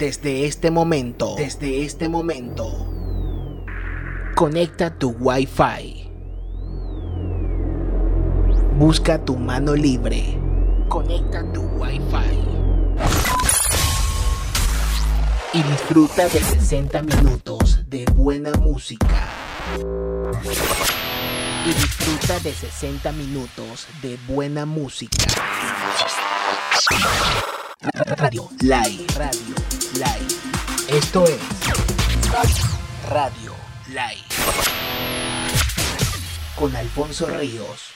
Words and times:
Desde 0.00 0.46
este 0.46 0.70
momento, 0.70 1.34
desde 1.36 1.84
este 1.84 2.08
momento, 2.08 2.90
conecta 4.34 4.88
tu 4.88 5.10
Wi-Fi. 5.10 6.10
Busca 8.78 9.22
tu 9.22 9.36
mano 9.36 9.74
libre. 9.74 10.40
Conecta 10.88 11.44
tu 11.52 11.60
Wi-Fi. 11.60 12.38
Y 15.52 15.62
disfruta 15.64 16.28
de 16.30 16.44
60 16.44 17.02
minutos 17.02 17.86
de 17.90 18.06
buena 18.06 18.52
música. 18.54 19.28
Y 21.66 21.74
disfruta 21.74 22.40
de 22.40 22.54
60 22.54 23.12
minutos 23.12 23.86
de 24.00 24.18
buena 24.26 24.64
música. 24.64 25.26
Radio 27.82 28.46
Live. 28.60 29.06
Radio 29.16 29.54
Live. 29.94 30.34
Esto 30.88 31.24
es 31.24 31.40
Radio 33.08 33.54
Live. 33.88 34.20
Con 36.56 36.76
Alfonso 36.76 37.26
Ríos. 37.26 37.94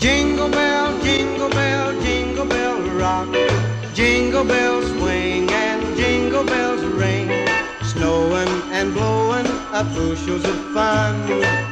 Jingle 0.00 0.48
bell, 0.48 1.00
jingle 1.04 1.48
bell, 1.50 2.02
jingle 2.02 2.44
bell 2.46 2.82
rock. 2.98 3.28
Jingle 3.94 4.42
bells 4.42 4.90
swing 4.98 5.48
and 5.52 5.96
jingle 5.96 6.42
bells 6.42 6.82
ring. 6.82 7.30
Snowing 7.84 8.48
and 8.72 8.92
blowing 8.92 9.46
up 9.72 9.86
bushels 9.94 10.44
of 10.44 10.56
fun. 10.74 11.71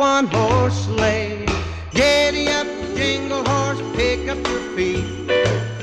one 0.00 0.26
horse 0.28 0.86
sleigh. 0.86 1.44
Giddy 1.92 2.48
up, 2.48 2.66
jingle 2.96 3.44
horse, 3.44 3.82
pick 3.94 4.30
up 4.30 4.38
your 4.48 4.62
feet. 4.74 5.04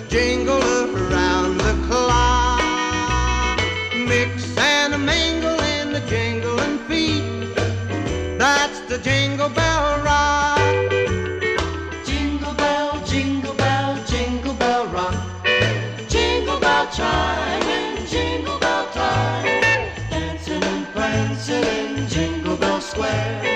Jingle 0.10 0.60
around 0.96 1.60
the 1.60 1.74
clock. 1.88 3.60
Mix 3.94 4.58
and 4.58 4.96
a 4.96 4.98
mingle 4.98 5.60
in 5.76 5.94
the 5.94 6.02
jingling 6.10 6.80
feet. 6.88 7.56
That's 8.40 8.80
the 8.90 8.98
jingle 8.98 9.50
bell 9.50 10.02
rock. 10.04 10.92
Jingle 12.04 12.56
bell, 12.56 13.00
jingle 13.06 13.54
bell, 13.54 14.04
jingle 14.08 14.56
bell 14.56 14.88
rock. 14.88 15.16
Jingle 16.10 16.60
bell 16.60 16.88
chime 16.92 18.08
jingle 18.08 18.58
bell 18.58 18.88
time. 18.94 19.46
Dancing 20.10 20.64
and 20.64 20.88
prancing 20.88 21.64
in 21.64 22.08
Jingle 22.08 22.58
Bell 22.58 22.82
Square. 22.82 23.47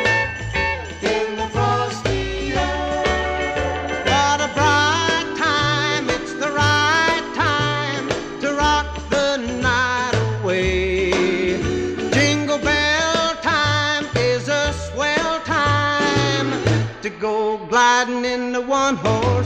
In 18.92 18.98
the 19.04 19.41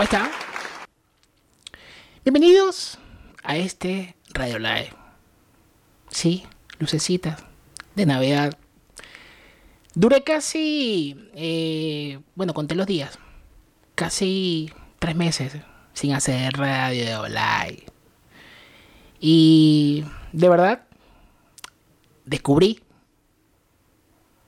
¿Cómo 0.00 0.04
están? 0.04 0.30
Bienvenidos 2.24 2.98
a 3.42 3.58
este 3.58 4.16
Radio 4.30 4.58
Live. 4.58 4.94
Sí, 6.08 6.46
lucecitas 6.78 7.44
de 7.96 8.06
Navidad. 8.06 8.56
Duré 9.92 10.24
casi, 10.24 11.28
eh, 11.34 12.18
bueno, 12.34 12.54
conté 12.54 12.76
los 12.76 12.86
días, 12.86 13.18
casi 13.94 14.72
tres 14.98 15.16
meses 15.16 15.52
sin 15.92 16.14
hacer 16.14 16.54
Radio 16.54 17.28
Live. 17.28 17.84
Y 19.20 20.06
de 20.32 20.48
verdad, 20.48 20.86
descubrí. 22.24 22.82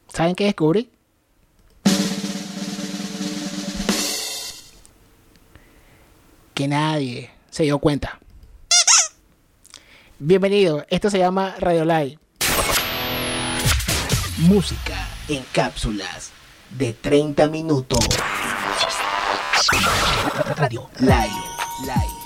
¿Saben 0.08 0.34
qué 0.34 0.44
descubrí? 0.44 0.91
Que 6.54 6.68
nadie 6.68 7.30
se 7.50 7.64
dio 7.64 7.78
cuenta. 7.78 8.18
Bienvenido, 10.18 10.86
esto 10.88 11.10
se 11.10 11.18
llama 11.18 11.54
Radio 11.58 11.84
Live. 11.84 12.18
Música 14.38 15.08
en 15.28 15.44
cápsulas 15.52 16.30
de 16.70 16.92
30 16.92 17.48
minutos. 17.48 17.98
Radio 20.56 20.88
Live. 20.98 21.12
Live. 21.82 22.22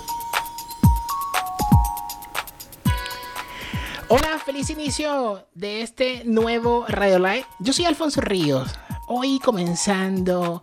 Hola, 4.09 4.39
feliz 4.45 4.71
inicio 4.71 5.47
de 5.55 5.83
este 5.83 6.23
nuevo 6.25 6.85
Radio 6.89 7.19
Live. 7.19 7.47
Yo 7.61 7.73
soy 7.73 7.87
Alfonso 7.87 8.21
Ríos. 8.21 8.73
Hoy 9.09 9.41
comenzando 9.41 10.63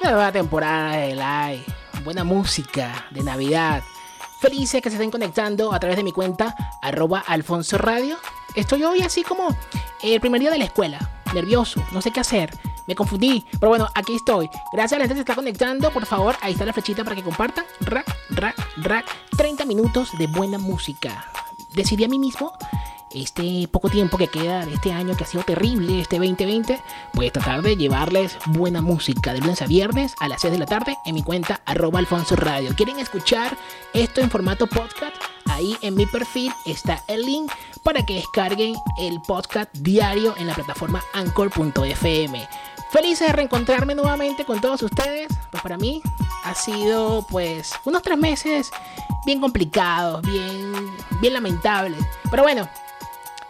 una 0.00 0.10
nueva 0.12 0.32
temporada 0.32 0.92
de 0.92 1.14
Live 1.14 1.79
buena 2.04 2.24
música 2.24 3.06
de 3.10 3.22
Navidad. 3.22 3.82
Felices 4.40 4.80
que 4.82 4.90
se 4.90 4.96
estén 4.96 5.10
conectando 5.10 5.72
a 5.72 5.80
través 5.80 5.96
de 5.96 6.04
mi 6.04 6.12
cuenta 6.12 6.54
arroba 6.80 7.22
Alfonso 7.26 7.78
Radio. 7.78 8.16
Estoy 8.54 8.84
hoy 8.84 9.02
así 9.02 9.22
como 9.22 9.54
el 10.02 10.20
primer 10.20 10.40
día 10.40 10.50
de 10.50 10.58
la 10.58 10.64
escuela, 10.64 10.98
nervioso, 11.34 11.84
no 11.92 12.00
sé 12.00 12.10
qué 12.10 12.20
hacer, 12.20 12.50
me 12.86 12.94
confundí, 12.94 13.44
pero 13.58 13.68
bueno, 13.68 13.88
aquí 13.94 14.16
estoy. 14.16 14.48
Gracias 14.72 14.94
a 14.94 14.98
la 14.98 15.04
gente 15.04 15.14
que 15.14 15.18
se 15.18 15.20
está 15.20 15.34
conectando, 15.34 15.90
por 15.90 16.06
favor, 16.06 16.36
ahí 16.40 16.52
está 16.52 16.64
la 16.64 16.72
flechita 16.72 17.04
para 17.04 17.14
que 17.14 17.22
compartan. 17.22 17.64
Rack, 17.80 18.06
rack, 18.30 18.56
rack, 18.78 19.06
30 19.36 19.64
minutos 19.66 20.10
de 20.18 20.26
buena 20.26 20.58
música. 20.58 21.26
Decidí 21.74 22.04
a 22.04 22.08
mí 22.08 22.18
mismo 22.18 22.52
este 23.14 23.68
poco 23.70 23.88
tiempo 23.88 24.18
que 24.18 24.28
queda 24.28 24.64
de 24.66 24.74
este 24.74 24.92
año 24.92 25.16
que 25.16 25.24
ha 25.24 25.26
sido 25.26 25.42
terrible, 25.42 26.00
este 26.00 26.16
2020, 26.16 26.80
pues 27.12 27.32
tratar 27.32 27.62
de 27.62 27.76
llevarles 27.76 28.36
buena 28.46 28.80
música 28.80 29.32
de 29.32 29.40
lunes 29.40 29.62
a 29.62 29.66
viernes 29.66 30.14
a 30.20 30.28
las 30.28 30.40
6 30.42 30.52
de 30.52 30.58
la 30.58 30.66
tarde 30.66 30.96
en 31.04 31.14
mi 31.14 31.22
cuenta 31.22 31.60
arroba 31.66 31.98
Alfonso 31.98 32.36
Radio. 32.36 32.74
¿Quieren 32.76 32.98
escuchar 32.98 33.56
esto 33.92 34.20
en 34.20 34.30
formato 34.30 34.66
podcast? 34.66 35.14
Ahí 35.46 35.76
en 35.82 35.94
mi 35.94 36.06
perfil 36.06 36.52
está 36.66 37.02
el 37.08 37.22
link 37.22 37.50
para 37.82 38.04
que 38.04 38.14
descarguen 38.14 38.76
el 38.98 39.20
podcast 39.22 39.72
diario 39.74 40.34
en 40.38 40.46
la 40.46 40.54
plataforma 40.54 41.02
anchor.fm. 41.12 42.48
Felices 42.90 43.26
de 43.28 43.32
reencontrarme 43.32 43.94
nuevamente 43.94 44.44
con 44.44 44.60
todos 44.60 44.82
ustedes. 44.82 45.28
Pues 45.50 45.62
para 45.62 45.76
mí 45.76 46.02
ha 46.44 46.54
sido 46.54 47.24
pues 47.30 47.72
unos 47.84 48.02
tres 48.02 48.18
meses 48.18 48.70
bien 49.24 49.40
complicados, 49.40 50.22
bien, 50.22 50.72
bien 51.20 51.34
lamentables. 51.34 52.04
Pero 52.30 52.42
bueno, 52.42 52.68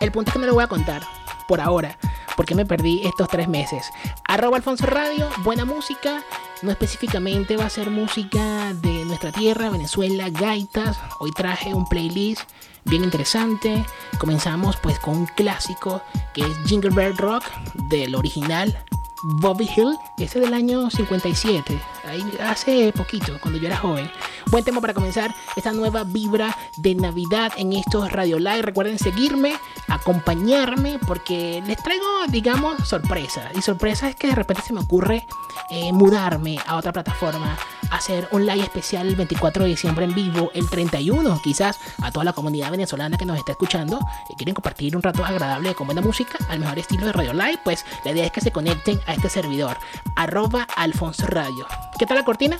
el 0.00 0.12
punto 0.12 0.30
es 0.30 0.32
que 0.32 0.38
no 0.38 0.46
lo 0.46 0.54
voy 0.54 0.64
a 0.64 0.68
contar 0.68 1.02
por 1.46 1.60
ahora, 1.60 1.98
porque 2.36 2.54
me 2.54 2.64
perdí 2.64 3.02
estos 3.04 3.28
tres 3.28 3.48
meses. 3.48 3.90
Arroba 4.26 4.56
Alfonso 4.56 4.86
Radio, 4.86 5.28
buena 5.38 5.64
música. 5.64 6.22
No 6.62 6.70
específicamente 6.70 7.56
va 7.56 7.66
a 7.66 7.70
ser 7.70 7.90
música 7.90 8.72
de 8.74 9.04
nuestra 9.04 9.32
tierra, 9.32 9.70
Venezuela, 9.70 10.28
gaitas. 10.30 10.98
Hoy 11.18 11.32
traje 11.32 11.74
un 11.74 11.88
playlist 11.88 12.42
bien 12.84 13.04
interesante. 13.04 13.84
Comenzamos 14.18 14.76
pues 14.76 14.98
con 14.98 15.16
un 15.16 15.26
clásico 15.26 16.02
que 16.34 16.42
es 16.42 16.58
Jingle 16.66 16.90
Bell 16.90 17.16
Rock 17.16 17.44
del 17.88 18.14
original 18.14 18.76
Bobby 19.22 19.68
Hill, 19.76 19.98
ese 20.18 20.40
del 20.40 20.54
año 20.54 20.88
57, 20.88 21.78
ahí 22.06 22.24
hace 22.40 22.92
poquito, 22.92 23.38
cuando 23.40 23.60
yo 23.60 23.66
era 23.66 23.76
joven. 23.76 24.10
Buen 24.50 24.64
tema 24.64 24.80
para 24.80 24.94
comenzar 24.94 25.34
esta 25.56 25.72
nueva 25.72 26.04
vibra 26.04 26.56
de 26.78 26.94
Navidad 26.94 27.52
en 27.56 27.74
estos 27.74 28.10
Radio 28.12 28.38
Live. 28.38 28.62
Recuerden 28.62 28.98
seguirme, 28.98 29.54
acompañarme, 29.90 30.98
porque 31.06 31.62
les 31.66 31.76
traigo, 31.82 32.06
digamos, 32.28 32.88
sorpresa. 32.88 33.50
Y 33.54 33.60
sorpresa 33.60 34.08
es 34.08 34.16
que 34.16 34.28
de 34.28 34.34
repente 34.34 34.62
se 34.62 34.72
me 34.72 34.80
ocurre 34.80 35.26
eh, 35.70 35.92
mudarme 35.92 36.58
a 36.66 36.76
otra 36.76 36.92
plataforma, 36.92 37.56
hacer 37.90 38.28
un 38.30 38.46
live 38.46 38.62
especial 38.62 39.08
el 39.08 39.16
24 39.16 39.64
de 39.64 39.70
diciembre 39.70 40.04
en 40.04 40.14
vivo, 40.14 40.50
el 40.54 40.70
31, 40.70 41.40
quizás 41.42 41.78
a 42.00 42.12
toda 42.12 42.24
la 42.24 42.32
comunidad 42.32 42.70
venezolana 42.70 43.18
que 43.18 43.26
nos 43.26 43.36
está 43.36 43.52
escuchando 43.52 43.98
y 44.28 44.36
quieren 44.36 44.54
compartir 44.54 44.96
un 44.96 45.02
rato 45.02 45.24
agradable 45.24 45.74
con 45.74 45.86
buena 45.86 46.00
música 46.00 46.38
al 46.48 46.60
mejor 46.60 46.78
estilo 46.78 47.04
de 47.04 47.12
Radio 47.12 47.32
Live, 47.32 47.60
pues 47.64 47.84
la 48.04 48.12
idea 48.12 48.26
es 48.26 48.32
que 48.32 48.40
se 48.40 48.52
conecten 48.52 49.00
a 49.06 49.14
este 49.14 49.28
servidor, 49.28 49.76
arroba 50.16 50.66
Alfonso 50.76 51.26
Radio. 51.26 51.66
¿Qué 51.98 52.06
tal 52.06 52.16
la 52.16 52.24
cortina? 52.24 52.58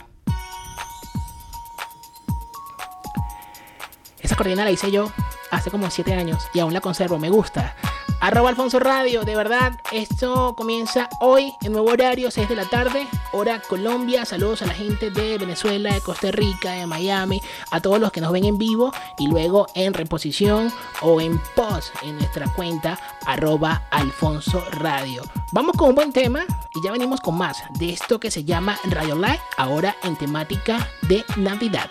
Esa 4.21 4.37
cortina 4.37 4.65
la 4.65 4.71
hice 4.71 4.91
yo 4.91 5.11
hace 5.51 5.71
como 5.71 5.91
7 5.91 6.15
años 6.15 6.49
y 6.55 6.61
aún 6.61 6.73
la 6.73 6.81
conservo, 6.81 7.19
me 7.19 7.31
gusta. 7.31 7.75
Arroba 8.21 8.51
Alfonso 8.51 8.79
Radio, 8.79 9.23
de 9.23 9.35
verdad, 9.35 9.81
esto 9.93 10.55
comienza 10.55 11.09
hoy 11.21 11.55
en 11.63 11.73
nuevo 11.73 11.91
horario, 11.91 12.31
6 12.31 12.51
de 12.51 12.55
la 12.55 12.67
tarde, 12.67 13.07
hora 13.33 13.63
Colombia. 13.67 14.27
Saludos 14.27 14.61
a 14.61 14.67
la 14.67 14.75
gente 14.75 15.11
de 15.11 15.39
Venezuela, 15.39 15.95
de 15.95 16.03
Costa 16.03 16.31
Rica, 16.31 16.73
de 16.73 16.87
Miami, 16.87 17.41
a 17.71 17.81
todos 17.81 17.99
los 17.99 18.13
que 18.13 18.21
nos 18.21 18.33
ven 18.33 18.45
en 18.45 18.59
vivo 18.59 18.93
y 19.19 19.27
luego 19.29 19.67
en 19.75 19.95
reposición 19.95 20.71
o 21.01 21.19
en 21.23 21.41
post 21.57 21.95
en 22.03 22.17
nuestra 22.17 22.47
cuenta 22.53 22.99
arroba 23.25 23.85
Alfonso 23.91 24.63
Radio. 24.73 25.23
Vamos 25.53 25.77
con 25.79 25.89
un 25.89 25.95
buen 25.95 26.13
tema 26.13 26.45
y 26.75 26.85
ya 26.85 26.93
venimos 26.93 27.21
con 27.21 27.39
más 27.39 27.63
de 27.79 27.91
esto 27.91 28.21
que 28.21 28.31
se 28.31 28.45
llama 28.45 28.79
Radio 28.91 29.15
Live, 29.15 29.41
ahora 29.57 29.97
en 30.03 30.17
temática 30.17 30.87
de 31.09 31.25
Navidad. 31.37 31.91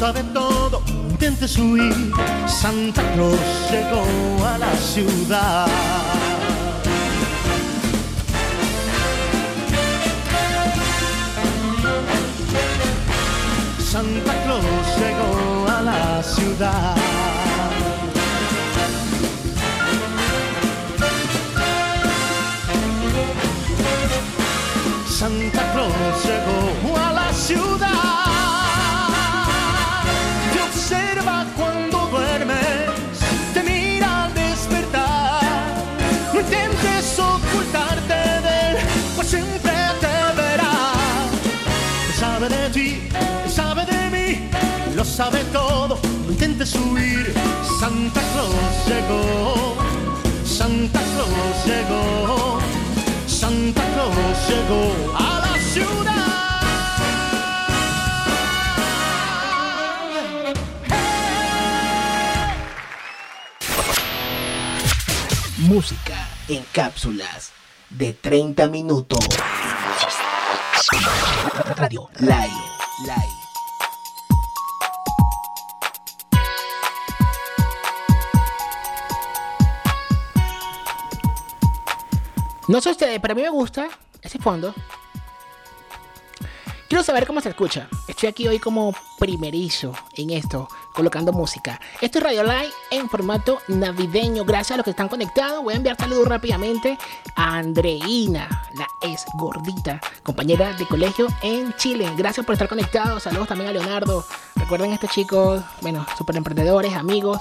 Sabe 0.00 0.22
todo. 0.32 0.80
Intentes 0.86 1.58
huir, 1.58 1.94
Santa 2.46 3.02
Claus 3.12 3.38
llegó 3.70 4.46
a 4.46 4.56
la 4.56 4.74
ciudad. 4.76 5.66
Santa 13.78 14.32
Claus 14.44 14.86
llegó 15.00 15.68
a 15.68 15.82
la 15.82 16.22
ciudad. 16.22 16.96
Santa 25.06 25.72
Claus 25.74 26.24
llegó 26.24 26.96
a 26.96 27.12
la 27.12 27.32
ciudad. 27.34 28.19
Sabe 45.20 45.44
todo, 45.52 45.98
no 46.24 46.32
intentes 46.32 46.74
huir. 46.76 47.34
Santa 47.78 48.22
Claus 48.32 48.74
llegó, 48.88 49.76
Santa 50.46 51.00
Claus 51.12 51.56
llegó, 51.66 52.58
Santa 53.26 53.82
Claus 53.92 54.38
llegó 54.48 54.84
a 55.18 55.40
la 55.44 55.54
ciudad. 55.72 56.26
Música 65.58 66.28
en 66.48 66.64
cápsulas 66.72 67.52
de 67.90 68.14
30 68.14 68.68
minutos. 68.68 69.18
Radio 71.76 72.08
Live. 72.20 72.62
Live. 73.04 73.39
No 82.70 82.80
sé 82.80 82.92
ustedes, 82.92 83.18
pero 83.20 83.32
a 83.32 83.34
mí 83.34 83.42
me 83.42 83.50
gusta 83.50 83.88
ese 84.22 84.38
fondo. 84.38 84.72
Quiero 86.88 87.02
saber 87.02 87.26
cómo 87.26 87.40
se 87.40 87.48
escucha. 87.48 87.88
Estoy 88.06 88.28
aquí 88.28 88.46
hoy 88.46 88.60
como 88.60 88.94
primerizo 89.18 89.92
en 90.16 90.30
esto, 90.30 90.68
colocando 90.94 91.32
música. 91.32 91.80
Esto 92.00 92.18
es 92.18 92.24
Radio 92.24 92.44
Live 92.44 92.70
en 92.92 93.08
formato 93.08 93.58
navideño. 93.66 94.44
Gracias 94.44 94.70
a 94.70 94.76
los 94.76 94.84
que 94.84 94.90
están 94.90 95.08
conectados. 95.08 95.64
Voy 95.64 95.74
a 95.74 95.78
enviar 95.78 95.96
saludos 95.96 96.28
rápidamente 96.28 96.96
a 97.34 97.56
Andreina, 97.56 98.48
la 98.74 98.86
ex 99.02 99.24
gordita, 99.34 100.00
compañera 100.22 100.72
de 100.74 100.86
colegio 100.86 101.26
en 101.42 101.74
Chile. 101.74 102.08
Gracias 102.16 102.46
por 102.46 102.52
estar 102.52 102.68
conectados. 102.68 103.24
Saludos 103.24 103.48
también 103.48 103.70
a 103.70 103.72
Leonardo. 103.72 104.24
Recuerden 104.54 104.92
estos 104.92 105.10
chicos, 105.10 105.60
bueno, 105.80 106.06
super 106.16 106.36
emprendedores, 106.36 106.94
amigos. 106.94 107.40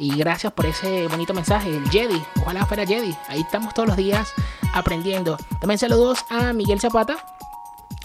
Y 0.00 0.16
gracias 0.16 0.50
por 0.54 0.64
ese 0.64 1.06
bonito 1.08 1.34
mensaje, 1.34 1.68
el 1.68 1.86
Jedi. 1.90 2.22
Ojalá 2.40 2.64
fuera 2.64 2.86
Jedi. 2.86 3.14
Ahí 3.28 3.42
estamos 3.42 3.74
todos 3.74 3.86
los 3.86 3.98
días 3.98 4.32
aprendiendo. 4.72 5.36
También 5.60 5.76
saludos 5.76 6.24
a 6.30 6.54
Miguel 6.54 6.80
Zapata. 6.80 7.18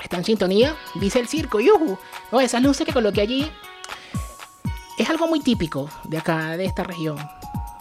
Está 0.03 0.17
en 0.17 0.25
sintonía. 0.25 0.75
Dice 0.95 1.21
el 1.21 1.29
circo. 1.29 1.61
¡Yuhu! 1.61 1.97
No, 2.33 2.41
esas 2.41 2.61
luces 2.61 2.85
que 2.85 2.91
coloqué 2.91 3.21
allí 3.21 3.49
es 4.97 5.09
algo 5.09 5.25
muy 5.27 5.39
típico 5.39 5.89
de 6.03 6.17
acá, 6.17 6.57
de 6.57 6.65
esta 6.65 6.83
región. 6.83 7.17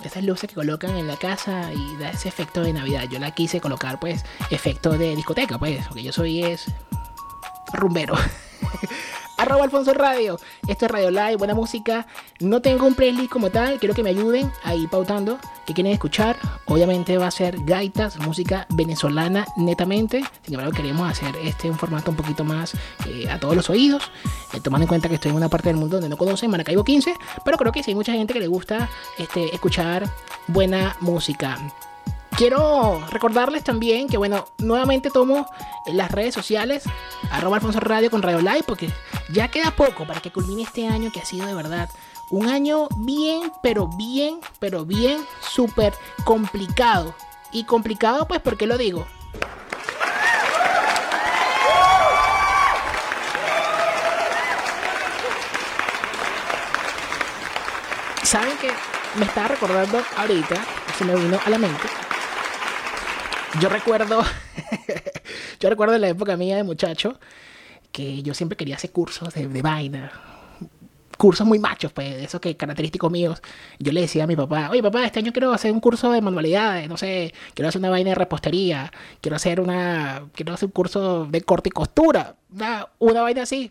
Esas 0.05 0.23
luces 0.23 0.49
que 0.49 0.55
colocan 0.55 0.97
en 0.97 1.09
la 1.09 1.17
casa 1.17 1.73
y 1.73 1.97
da 1.97 2.11
ese 2.11 2.29
efecto 2.29 2.63
de 2.63 2.73
Navidad. 2.73 3.09
Yo 3.11 3.19
la 3.19 3.33
quise 3.33 3.61
colocar, 3.61 3.99
pues, 3.99 4.25
efecto 4.49 4.97
de 4.97 5.17
discoteca, 5.17 5.59
pues, 5.59 5.85
porque 5.89 6.05
yo 6.05 6.13
soy 6.13 6.45
es 6.45 6.67
rumbero. 7.73 8.15
arroba 9.45 9.65
Alfonso 9.65 9.93
Radio. 9.93 10.41
Esto 10.67 10.87
es 10.87 10.91
Radio 10.91 11.11
Live, 11.11 11.37
buena 11.37 11.55
música. 11.55 12.07
No 12.41 12.63
tengo 12.63 12.87
un 12.87 12.95
playlist 12.95 13.31
como 13.31 13.51
tal, 13.51 13.79
quiero 13.79 13.95
que 13.95 14.03
me 14.03 14.11
ayuden 14.11 14.51
ahí 14.63 14.87
pautando 14.87 15.39
que 15.67 15.75
quieren 15.75 15.93
escuchar. 15.93 16.37
Obviamente 16.65 17.19
va 17.19 17.27
a 17.27 17.31
ser 17.31 17.63
gaitas, 17.65 18.19
música 18.19 18.67
venezolana 18.71 19.47
netamente. 19.57 20.25
Sin 20.43 20.55
embargo, 20.55 20.73
queremos 20.73 21.11
hacer 21.11 21.37
este 21.37 21.71
un 21.71 21.79
formato 21.79 22.11
un 22.11 22.17
poquito 22.17 22.43
más 22.43 22.73
eh, 23.07 23.29
a 23.31 23.39
todos 23.39 23.55
los 23.55 23.69
oídos, 23.69 24.11
eh, 24.55 24.61
tomando 24.61 24.85
en 24.85 24.89
cuenta 24.89 25.11
que 25.11 25.17
estoy 25.17 25.31
en 25.31 25.37
una 25.37 25.51
parte 25.51 25.69
del 25.69 25.77
mundo 25.77 25.97
donde 25.97 26.09
no 26.09 26.17
conocen 26.17 26.51
Maracaibo 26.51 26.83
15, 26.83 27.15
pero 27.45 27.59
creo 27.59 27.71
que 27.71 27.83
sí 27.83 27.91
hay 27.91 27.95
mucha 27.95 28.13
gente 28.13 28.33
que 28.33 28.41
le 28.41 28.47
gusta 28.47 28.89
este, 29.19 29.55
escuchar 29.55 30.09
buena 30.49 30.97
música. 31.01 31.59
Quiero 32.37 33.01
recordarles 33.11 33.63
también 33.63 34.09
que, 34.09 34.17
bueno, 34.17 34.47
nuevamente 34.59 35.09
tomo 35.11 35.47
las 35.87 36.11
redes 36.11 36.35
sociales, 36.35 36.83
arroba 37.31 37.57
Alfonso 37.57 37.79
Radio 37.79 38.11
con 38.11 38.23
Radio 38.23 38.41
Live, 38.41 38.65
porque 38.67 38.91
ya 39.35 39.49
queda 39.49 39.73
poco 39.73 40.07
para 40.07 40.21
que 40.21 40.31
culmine 40.31 40.63
este 40.63 40.87
año 40.87 41.11
que 41.13 41.21
ha 41.21 41.25
sido 41.25 41.47
de 41.47 41.55
verdad 41.55 41.91
un 42.31 42.49
año 42.49 42.89
bien, 42.97 43.53
pero 43.63 43.89
bien, 43.89 44.41
pero 44.59 44.87
bien, 44.87 45.19
súper 45.41 45.93
complicado. 46.25 47.15
Y 47.53 47.65
complicado, 47.65 48.27
pues, 48.27 48.41
¿por 48.41 48.57
qué 48.57 48.67
lo 48.67 48.79
digo? 48.79 49.07
¿Saben 58.23 58.57
que 58.57 58.71
me 59.19 59.27
estaba 59.27 59.49
recordando 59.49 60.03
ahorita? 60.17 60.57
Se 60.99 61.05
me 61.05 61.15
vino 61.15 61.39
a 61.45 61.51
la 61.51 61.59
mente 61.59 61.87
yo 63.61 63.69
recuerdo, 63.69 64.23
yo 65.61 65.71
recuerdo 65.71 65.97
la 65.99 66.09
época 66.09 66.37
mía 66.37 66.57
de 66.57 66.65
muchacho 66.65 67.19
que 67.95 68.25
yo 68.25 68.35
siempre 68.35 68.57
quería 68.57 68.75
hacer 68.75 68.91
cursos 68.91 69.33
de, 69.33 69.63
vaina, 69.63 70.11
cursos 71.17 71.47
muy 71.47 71.61
machos, 71.61 71.93
pues, 71.93 72.11
de 72.17 72.25
esos 72.25 72.41
que 72.41 72.57
característicos 72.57 73.09
míos. 73.09 73.41
Yo 73.79 73.93
le 73.93 74.01
decía 74.01 74.25
a 74.25 74.27
mi 74.27 74.35
papá, 74.35 74.69
oye 74.71 74.83
papá, 74.83 75.07
este 75.07 75.21
año 75.21 75.33
quiero 75.33 75.53
hacer 75.53 75.71
un 75.71 75.79
curso 75.79 76.11
de 76.11 76.21
manualidades, 76.21 76.89
no 76.89 76.97
sé, 76.97 77.33
quiero 77.55 77.69
hacer 77.69 77.79
una 77.79 77.91
vaina 77.91 78.11
de 78.11 78.17
repostería, 78.17 78.93
quiero 79.21 79.37
hacer 79.37 79.61
una, 79.61 80.25
quiero 80.35 80.53
hacer 80.53 80.67
un 80.67 80.73
curso 80.73 81.27
de 81.27 81.41
corte 81.43 81.69
y 81.69 81.73
costura, 81.73 82.35
una, 82.53 82.89
una 82.99 83.23
vaina 83.23 83.43
así. 83.43 83.71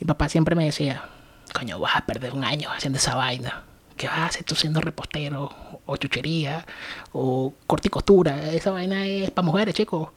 Mi 0.00 0.06
papá 0.06 0.30
siempre 0.30 0.54
me 0.54 0.64
decía, 0.64 1.04
coño, 1.52 1.78
vas 1.78 1.94
a 1.94 2.06
perder 2.06 2.32
un 2.32 2.42
año 2.42 2.70
haciendo 2.72 2.96
esa 2.96 3.16
vaina. 3.16 3.64
¿Qué 3.98 4.06
vas 4.06 4.18
a 4.18 4.26
hacer 4.26 4.44
tú 4.44 4.54
siendo 4.54 4.80
repostero? 4.80 5.52
O 5.84 5.96
chuchería, 5.98 6.64
o 7.12 7.52
corticostura. 7.66 8.50
Esa 8.50 8.70
vaina 8.70 9.06
es 9.06 9.30
para 9.30 9.44
mujeres, 9.44 9.74
chicos. 9.74 10.08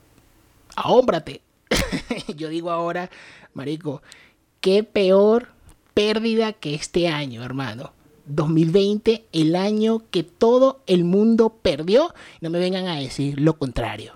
Ahómbrate. 0.76 1.42
Yo 2.36 2.50
digo 2.50 2.72
ahora, 2.72 3.10
marico, 3.54 4.02
qué 4.62 4.84
peor 4.84 5.50
pérdida 5.94 6.54
que 6.54 6.76
este 6.76 7.08
año, 7.08 7.44
hermano. 7.44 7.94
2020, 8.26 9.26
el 9.34 9.56
año 9.56 10.04
que 10.10 10.24
todo 10.24 10.82
el 10.88 11.04
mundo 11.04 11.58
perdió. 11.62 12.14
No 12.42 12.50
me 12.50 12.60
vengan 12.60 12.88
a 12.88 12.96
decir 12.96 13.40
lo 13.40 13.58
contrario. 13.58 14.14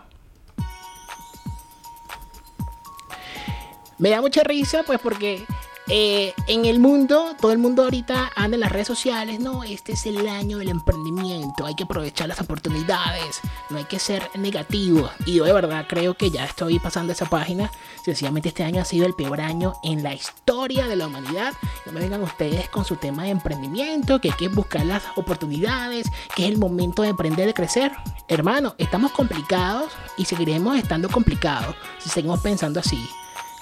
Me 3.99 4.09
da 4.09 4.21
mucha 4.21 4.43
risa, 4.43 4.83
pues 4.83 4.99
porque 4.99 5.43
eh, 5.89 6.33
en 6.47 6.65
el 6.65 6.79
mundo, 6.79 7.33
todo 7.39 7.53
el 7.53 7.59
mundo 7.59 7.83
ahorita 7.83 8.33
anda 8.35 8.55
en 8.55 8.61
las 8.61 8.71
redes 8.73 8.87
sociales, 8.87 9.39
no, 9.39 9.63
este 9.63 9.93
es 9.93 10.05
el 10.05 10.27
año 10.27 10.57
del 10.57 10.67
emprendimiento, 10.67 11.65
hay 11.65 11.75
que 11.75 11.85
aprovechar 11.85 12.27
las 12.27 12.41
oportunidades, 12.41 13.39
no 13.69 13.77
hay 13.77 13.85
que 13.85 13.97
ser 13.97 14.29
negativo. 14.35 15.09
Y 15.25 15.35
yo 15.35 15.45
de 15.45 15.53
verdad 15.53 15.85
creo 15.87 16.15
que 16.15 16.29
ya 16.29 16.43
estoy 16.43 16.79
pasando 16.79 17.13
esa 17.13 17.27
página. 17.27 17.71
Sencillamente 18.03 18.49
este 18.49 18.65
año 18.65 18.81
ha 18.81 18.85
sido 18.85 19.05
el 19.05 19.13
peor 19.13 19.39
año 19.39 19.75
en 19.81 20.03
la 20.03 20.13
historia 20.13 20.87
de 20.87 20.97
la 20.97 21.07
humanidad. 21.07 21.53
No 21.85 21.93
me 21.93 22.01
vengan 22.01 22.21
ustedes 22.21 22.67
con 22.67 22.83
su 22.83 22.97
tema 22.97 23.23
de 23.23 23.29
emprendimiento, 23.29 24.19
que 24.19 24.31
hay 24.31 24.37
que 24.37 24.49
buscar 24.49 24.85
las 24.85 25.03
oportunidades, 25.15 26.11
que 26.35 26.43
es 26.43 26.51
el 26.51 26.57
momento 26.57 27.01
de 27.01 27.09
emprender, 27.09 27.47
de 27.47 27.53
crecer. 27.53 27.93
Hermano, 28.27 28.75
estamos 28.77 29.13
complicados 29.13 29.93
y 30.17 30.25
seguiremos 30.25 30.77
estando 30.77 31.07
complicados 31.07 31.75
si 31.99 32.09
seguimos 32.09 32.41
pensando 32.41 32.81
así. 32.81 33.09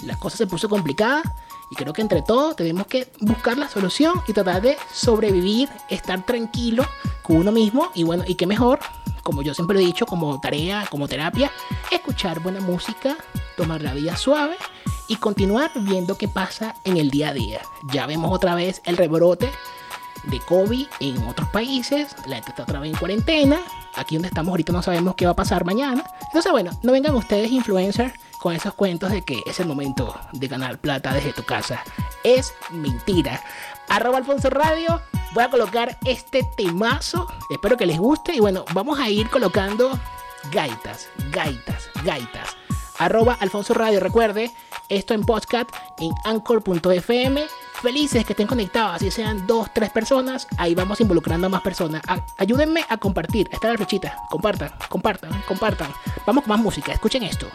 La 0.01 0.17
cosa 0.17 0.37
se 0.37 0.47
puso 0.47 0.67
complicada 0.67 1.21
y 1.69 1.75
creo 1.75 1.93
que 1.93 2.01
entre 2.01 2.21
todos 2.21 2.55
tenemos 2.55 2.87
que 2.87 3.11
buscar 3.21 3.57
la 3.57 3.67
solución 3.67 4.21
y 4.27 4.33
tratar 4.33 4.61
de 4.61 4.77
sobrevivir, 4.93 5.69
estar 5.89 6.25
tranquilo 6.25 6.85
con 7.23 7.37
uno 7.37 7.51
mismo. 7.51 7.89
Y 7.93 8.03
bueno, 8.03 8.23
y 8.27 8.35
qué 8.35 8.45
mejor, 8.45 8.79
como 9.23 9.41
yo 9.41 9.53
siempre 9.53 9.79
he 9.79 9.85
dicho, 9.85 10.05
como 10.05 10.39
tarea, 10.39 10.85
como 10.89 11.07
terapia, 11.07 11.51
escuchar 11.91 12.39
buena 12.41 12.61
música, 12.61 13.17
tomar 13.57 13.81
la 13.81 13.93
vida 13.93 14.15
suave 14.15 14.55
y 15.07 15.15
continuar 15.17 15.71
viendo 15.75 16.17
qué 16.17 16.27
pasa 16.27 16.75
en 16.83 16.97
el 16.97 17.09
día 17.09 17.29
a 17.29 17.33
día. 17.33 17.61
Ya 17.91 18.05
vemos 18.05 18.31
otra 18.31 18.55
vez 18.55 18.81
el 18.85 18.97
rebrote 18.97 19.49
de 20.25 20.39
COVID 20.39 20.87
en 20.99 21.17
otros 21.27 21.47
países, 21.49 22.15
la 22.27 22.35
gente 22.35 22.51
está 22.51 22.63
otra 22.63 22.79
vez 22.79 22.91
en 22.91 22.97
cuarentena, 22.97 23.59
aquí 23.95 24.15
donde 24.15 24.29
estamos 24.29 24.49
ahorita 24.49 24.73
no 24.73 24.81
sabemos 24.81 25.15
qué 25.15 25.25
va 25.25 25.33
a 25.33 25.35
pasar 25.35 25.65
mañana. 25.65 26.03
Entonces, 26.27 26.51
bueno, 26.51 26.71
no 26.83 26.91
vengan 26.91 27.15
ustedes 27.15 27.51
influencers 27.51 28.13
con 28.45 28.53
esos 28.53 28.75
cuentos 28.75 29.09
de 29.09 29.23
que 29.23 29.41
es 29.47 29.59
el 29.59 29.65
momento 29.65 30.15
de 30.31 30.47
ganar 30.47 30.77
plata 30.77 31.11
desde 31.11 31.33
tu 31.33 31.41
casa. 31.41 31.83
Es 32.23 32.53
mentira. 32.69 33.41
Arroba 33.89 34.19
Alfonso 34.19 34.51
Radio. 34.51 35.01
Voy 35.33 35.43
a 35.43 35.49
colocar 35.49 35.97
este 36.05 36.43
temazo. 36.55 37.25
Espero 37.49 37.75
que 37.75 37.87
les 37.87 37.97
guste. 37.97 38.35
Y 38.35 38.41
bueno, 38.41 38.63
vamos 38.71 38.99
a 38.99 39.09
ir 39.09 39.31
colocando 39.31 39.99
gaitas, 40.51 41.09
gaitas, 41.31 41.89
gaitas. 42.03 42.55
Arroba 42.99 43.35
Alfonso 43.39 43.73
Radio. 43.73 43.99
Recuerde, 43.99 44.51
esto 44.89 45.15
en 45.15 45.23
podcast 45.23 45.71
en 45.97 46.11
anchor.fm. 46.23 47.43
Felices 47.81 48.25
que 48.25 48.33
estén 48.33 48.45
conectados, 48.45 48.97
así 48.97 49.09
sean 49.09 49.47
dos, 49.47 49.73
tres 49.73 49.89
personas. 49.89 50.47
Ahí 50.59 50.75
vamos 50.75 51.01
involucrando 51.01 51.47
a 51.47 51.49
más 51.49 51.63
personas. 51.63 52.03
ayúdenme 52.37 52.85
a 52.89 52.97
compartir. 52.97 53.49
Esta 53.51 53.69
es 53.69 53.73
la 53.73 53.77
flechita. 53.77 54.17
Compartan, 54.29 54.71
compartan, 54.87 55.31
compartan. 55.47 55.91
Vamos 56.27 56.43
con 56.43 56.49
más 56.51 56.59
música. 56.59 56.91
Escuchen 56.91 57.23
esto. 57.23 57.47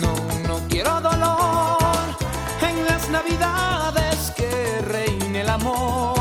No, 0.00 0.48
no 0.48 0.68
quiero 0.68 1.00
dolor. 1.00 1.78
En 2.60 2.84
las 2.86 3.08
navidades 3.08 4.32
que 4.36 4.80
reine 4.82 5.42
el 5.42 5.48
amor, 5.48 6.18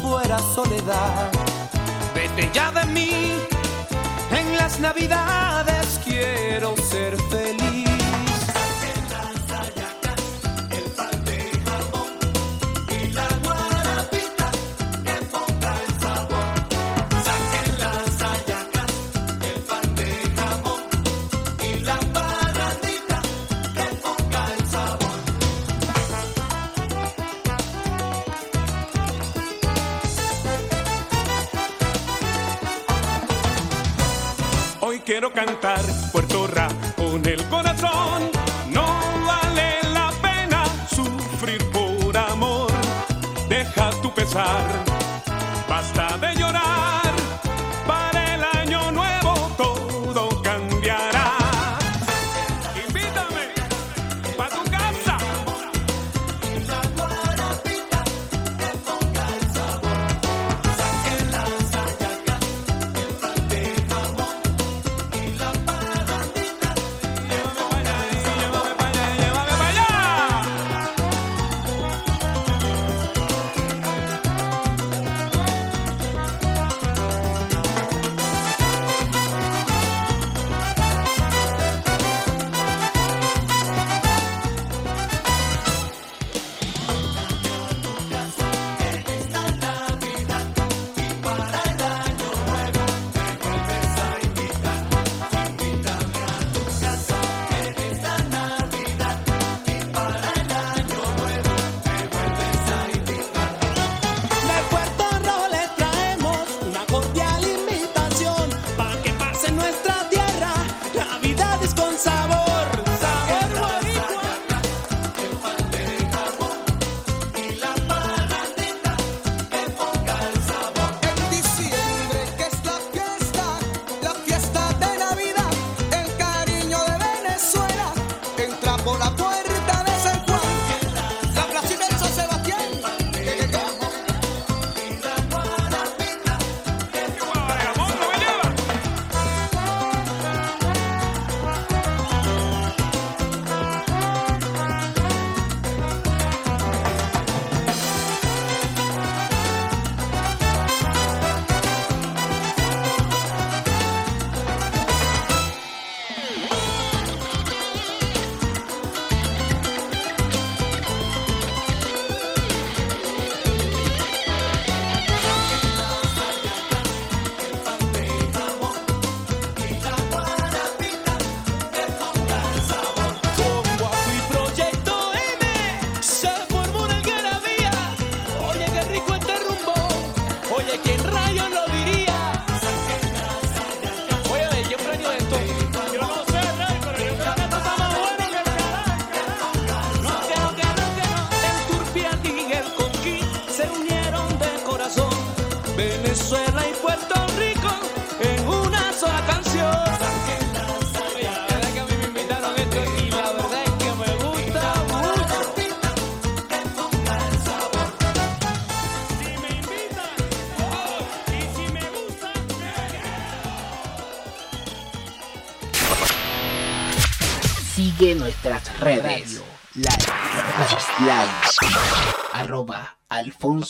fuera 0.00 0.38
soledad. 0.38 1.30
Vete 2.14 2.48
ya 2.52 2.70
de 2.70 2.84
mí, 2.86 3.32
en 4.30 4.56
las 4.56 4.78
navidades 4.78 5.98
quiero 6.04 6.76
ser 6.76 7.16
feliz. 7.22 7.57
Cantar 35.44 35.80
Puerto 36.10 36.48
Ra 36.48 36.68
con 36.96 37.24
el 37.24 37.40
corazón. 37.44 38.28
No 38.70 38.86
vale 39.24 39.68
la 39.92 40.10
pena 40.20 40.64
sufrir 40.90 41.64
por 41.70 42.16
amor. 42.16 42.72
Deja 43.48 43.90
tu 44.02 44.12
pesar, 44.12 44.84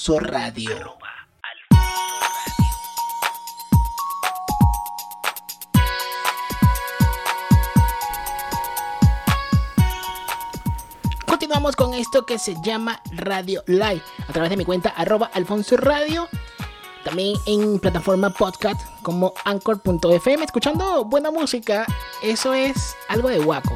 Alfonso 0.09 0.21
Radio. 0.21 0.97
Continuamos 11.27 11.77
con 11.77 11.92
esto 11.92 12.25
que 12.25 12.38
se 12.38 12.57
llama 12.62 13.03
Radio 13.12 13.62
Live 13.66 14.01
a 14.27 14.33
través 14.33 14.49
de 14.49 14.57
mi 14.57 14.64
cuenta 14.64 14.88
arroba 14.97 15.31
Alfonso 15.35 15.77
Radio. 15.77 16.27
También 17.05 17.37
en 17.44 17.79
plataforma 17.79 18.31
podcast 18.31 18.81
como 19.03 19.35
anchor.fm, 19.44 20.42
escuchando 20.42 21.05
buena 21.05 21.31
música. 21.31 21.85
Eso 22.23 22.55
es 22.55 22.97
algo 23.11 23.29
de 23.29 23.40
guaco. 23.40 23.75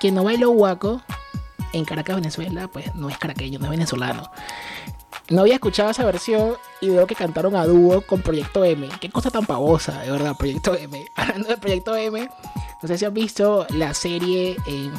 Quien 0.00 0.14
no 0.14 0.24
bailó 0.24 0.48
guaco 0.52 1.02
en 1.74 1.84
Caracas, 1.84 2.16
Venezuela, 2.16 2.66
pues 2.68 2.94
no 2.94 3.10
es 3.10 3.18
caraqueño, 3.18 3.58
no 3.58 3.66
es 3.66 3.70
venezolano. 3.72 4.30
No 5.28 5.40
había 5.40 5.54
escuchado 5.54 5.90
esa 5.90 6.04
versión 6.04 6.54
y 6.80 6.90
veo 6.90 7.06
que 7.06 7.16
cantaron 7.16 7.56
a 7.56 7.66
dúo 7.66 8.00
con 8.02 8.22
Proyecto 8.22 8.64
M. 8.64 8.88
Qué 9.00 9.10
cosa 9.10 9.30
tan 9.30 9.44
pavosa, 9.44 10.00
de 10.02 10.10
verdad, 10.12 10.36
Proyecto 10.36 10.76
M. 10.76 11.04
Hablando 11.16 11.48
de 11.48 11.56
Proyecto 11.56 11.96
M, 11.96 12.28
no 12.82 12.88
sé 12.88 12.96
si 12.96 13.04
han 13.04 13.14
visto 13.14 13.66
la 13.70 13.92
serie 13.92 14.56
en 14.66 14.92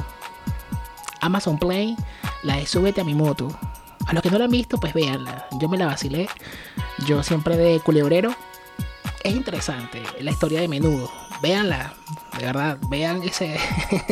Amazon 1.21 1.57
Play, 1.57 1.95
la 2.43 2.57
de 2.57 2.65
Súbete 2.65 3.01
a 3.01 3.05
mi 3.05 3.15
moto. 3.15 3.47
A 4.05 4.13
los 4.13 4.21
que 4.21 4.29
no 4.29 4.37
la 4.37 4.45
han 4.45 4.51
visto, 4.51 4.77
pues 4.77 4.93
véanla. 4.93 5.47
Yo 5.59 5.69
me 5.69 5.77
la 5.77 5.85
vacilé. 5.85 6.27
Yo 7.05 7.23
siempre 7.23 7.55
de 7.55 7.79
culebrero. 7.79 8.33
Es 9.23 9.35
interesante 9.35 10.01
la 10.19 10.31
historia 10.31 10.61
de 10.61 10.67
menudo. 10.67 11.11
Véanla. 11.41 11.93
De 12.37 12.45
verdad, 12.45 12.77
vean 12.89 13.21
ese. 13.23 13.57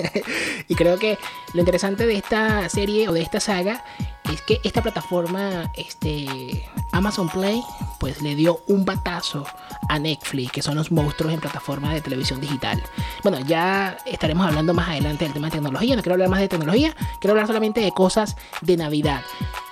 y 0.68 0.76
creo 0.76 0.98
que 0.98 1.18
lo 1.54 1.60
interesante 1.60 2.06
de 2.06 2.16
esta 2.16 2.68
serie 2.70 3.08
o 3.08 3.14
de 3.14 3.22
esta 3.22 3.40
saga 3.40 3.84
es 4.32 4.42
que 4.42 4.60
esta 4.64 4.82
plataforma, 4.82 5.72
este 5.76 6.66
Amazon 6.92 7.30
Play, 7.30 7.62
pues 8.00 8.22
le 8.22 8.36
dio 8.36 8.64
un 8.68 8.86
batazo 8.86 9.46
a 9.90 10.00
Netflix, 10.00 10.52
que 10.52 10.62
son 10.62 10.76
los 10.76 10.92
monstruos 10.92 11.34
en 11.34 11.40
plataforma 11.40 11.94
de 11.94 12.02
televisión 12.02 12.42
digital. 12.42 12.82
Bueno, 13.24 13.40
ya 13.46 13.98
estaremos 14.06 14.48
hablando 14.48 14.74
más 14.74 14.90
adelante 14.90 15.26
del 15.26 15.34
tema 15.34 15.48
de 15.48 15.52
tecnología. 15.52 15.96
No 15.96 16.02
quiero 16.02 16.16
hablar 16.16 16.30
más 16.30 16.40
de 16.40 16.48
tecnología, 16.48 16.96
quiero 17.20 17.34
hablar 17.34 17.48
solamente 17.48 17.82
de 17.82 17.92
cosas 17.92 18.36
de 18.62 18.78
Navidad. 18.78 19.22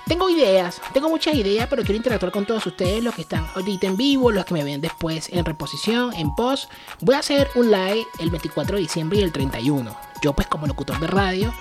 Tengo 0.07 0.29
ideas, 0.29 0.81
tengo 0.93 1.07
muchas 1.07 1.33
ideas, 1.35 1.67
pero 1.69 1.81
quiero 1.81 1.95
interactuar 1.95 2.31
con 2.33 2.45
todos 2.45 2.65
ustedes, 2.65 3.01
los 3.01 3.15
que 3.15 3.21
están 3.21 3.47
ahorita 3.55 3.87
en 3.87 3.95
vivo, 3.95 4.31
los 4.31 4.43
que 4.43 4.53
me 4.53 4.63
ven 4.63 4.81
después 4.81 5.29
en 5.31 5.45
reposición, 5.45 6.13
en 6.13 6.35
post. 6.35 6.69
Voy 6.99 7.15
a 7.15 7.19
hacer 7.19 7.49
un 7.55 7.71
live 7.71 8.05
el 8.19 8.29
24 8.29 8.75
de 8.75 8.81
diciembre 8.81 9.19
y 9.19 9.23
el 9.23 9.31
31. 9.31 9.95
Yo 10.21 10.33
pues 10.33 10.47
como 10.47 10.67
locutor 10.67 10.99
de 10.99 11.07
radio 11.07 11.53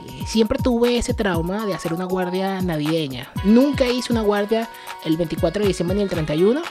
eh, 0.00 0.24
siempre 0.26 0.58
tuve 0.58 0.98
ese 0.98 1.14
trauma 1.14 1.66
de 1.66 1.74
hacer 1.74 1.92
una 1.92 2.04
guardia 2.04 2.60
navideña. 2.62 3.28
Nunca 3.44 3.86
hice 3.86 4.12
una 4.12 4.22
guardia 4.22 4.68
el 5.04 5.16
24 5.16 5.62
de 5.62 5.68
diciembre 5.68 5.96
ni 5.96 6.02
el 6.02 6.10
31. 6.10 6.62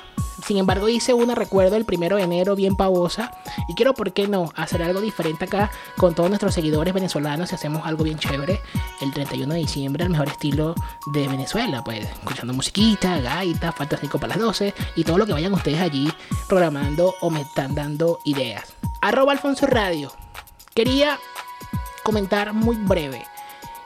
Sin 0.46 0.58
embargo, 0.58 0.90
hice 0.90 1.14
una, 1.14 1.36
recuerdo, 1.36 1.78
el 1.78 1.86
1 1.90 2.18
de 2.18 2.24
enero 2.24 2.56
bien 2.56 2.76
pavosa. 2.76 3.32
Y 3.70 3.76
quiero, 3.76 3.94
¿por 3.94 4.12
qué 4.12 4.28
no?, 4.28 4.52
hacer 4.56 4.84
algo 4.84 5.00
diferente 5.00 5.46
acá 5.46 5.72
con 5.98 6.14
todos 6.16 6.30
nuestros 6.30 6.54
seguidores 6.54 6.94
venezolanos 6.94 7.52
y 7.52 7.56
hacemos 7.56 7.86
algo 7.86 8.04
bien 8.04 8.18
chévere 8.18 8.60
el 9.02 9.14
31 9.14 9.54
de 9.54 9.60
diciembre, 9.60 10.04
al 10.04 10.10
mejor 10.10 10.28
estilo 10.28 10.76
de 11.14 11.28
Venezuela. 11.28 11.84
Pues 11.84 12.06
escuchando 12.06 12.54
musiquita, 12.54 13.20
gaita, 13.20 13.74
5 14.00 14.20
para 14.20 14.36
las 14.36 14.40
12 14.40 14.74
y 14.96 15.04
todo 15.04 15.18
lo 15.18 15.26
que 15.26 15.34
vayan 15.34 15.54
ustedes 15.54 15.80
allí 15.80 16.12
programando 16.48 17.16
o 17.22 17.30
me 17.30 17.42
están 17.42 17.76
dando 17.76 18.20
ideas. 18.26 18.74
Arroba 19.02 19.32
Alfonso 19.32 19.66
Radio. 19.66 20.12
Quería 20.74 21.20
comentar 22.04 22.54
muy 22.54 22.76
breve 22.76 23.26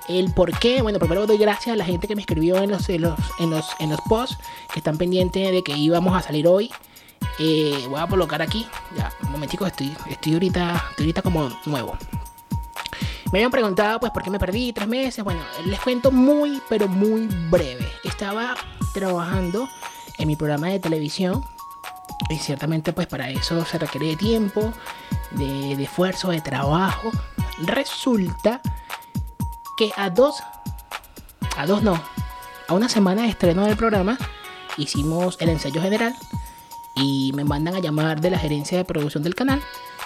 el 0.07 0.33
por 0.33 0.57
qué. 0.57 0.81
Bueno, 0.81 0.99
primero 0.99 1.27
doy 1.27 1.37
gracias 1.37 1.73
a 1.73 1.75
la 1.75 1.85
gente 1.85 2.07
que 2.07 2.15
me 2.15 2.21
escribió 2.21 2.57
en 2.57 2.71
los, 2.71 2.87
en 2.89 3.01
los, 3.01 3.19
en 3.39 3.49
los, 3.49 3.65
en 3.79 3.89
los 3.89 4.01
posts 4.01 4.37
que 4.73 4.79
están 4.79 4.97
pendientes 4.97 5.51
de 5.51 5.63
que 5.63 5.77
íbamos 5.77 6.15
a 6.15 6.21
salir 6.21 6.47
hoy. 6.47 6.71
Eh, 7.39 7.85
voy 7.89 7.99
a 7.99 8.07
colocar 8.07 8.41
aquí. 8.41 8.67
Ya, 8.95 9.11
un 9.23 9.31
momentico, 9.31 9.65
estoy, 9.65 9.95
estoy, 10.09 10.33
ahorita, 10.33 10.83
estoy 10.91 11.05
ahorita 11.05 11.21
como 11.21 11.49
nuevo. 11.65 11.97
Me 13.31 13.39
habían 13.39 13.51
preguntado 13.51 13.99
pues 13.99 14.11
por 14.11 14.23
qué 14.23 14.29
me 14.29 14.39
perdí 14.39 14.71
tres 14.71 14.87
meses. 14.87 15.23
Bueno, 15.23 15.41
les 15.65 15.79
cuento 15.81 16.11
muy, 16.11 16.61
pero 16.69 16.87
muy 16.87 17.27
breve. 17.49 17.87
Estaba 18.03 18.55
trabajando 18.93 19.67
en 20.17 20.27
mi 20.27 20.35
programa 20.35 20.69
de 20.69 20.79
televisión 20.79 21.43
y 22.29 22.37
ciertamente 22.37 22.93
pues 22.93 23.07
para 23.07 23.29
eso 23.29 23.65
se 23.65 23.77
requiere 23.77 24.07
de 24.07 24.15
tiempo, 24.15 24.73
de, 25.31 25.75
de 25.75 25.83
esfuerzo, 25.83 26.29
de 26.29 26.41
trabajo. 26.41 27.11
Resulta 27.59 28.61
que 29.77 29.91
a 29.95 30.09
dos, 30.09 30.35
a 31.55 31.65
dos 31.67 31.83
no, 31.83 32.01
a 32.67 32.73
una 32.73 32.89
semana 32.89 33.21
de 33.21 33.29
estreno 33.29 33.65
del 33.65 33.77
programa 33.77 34.17
hicimos 34.77 35.37
el 35.39 35.49
ensayo 35.49 35.81
general 35.81 36.15
y 36.95 37.31
me 37.35 37.43
mandan 37.43 37.75
a 37.75 37.79
llamar 37.79 38.19
de 38.19 38.31
la 38.31 38.39
gerencia 38.39 38.77
de 38.77 38.85
producción 38.85 39.23
del 39.23 39.35
canal 39.35 39.61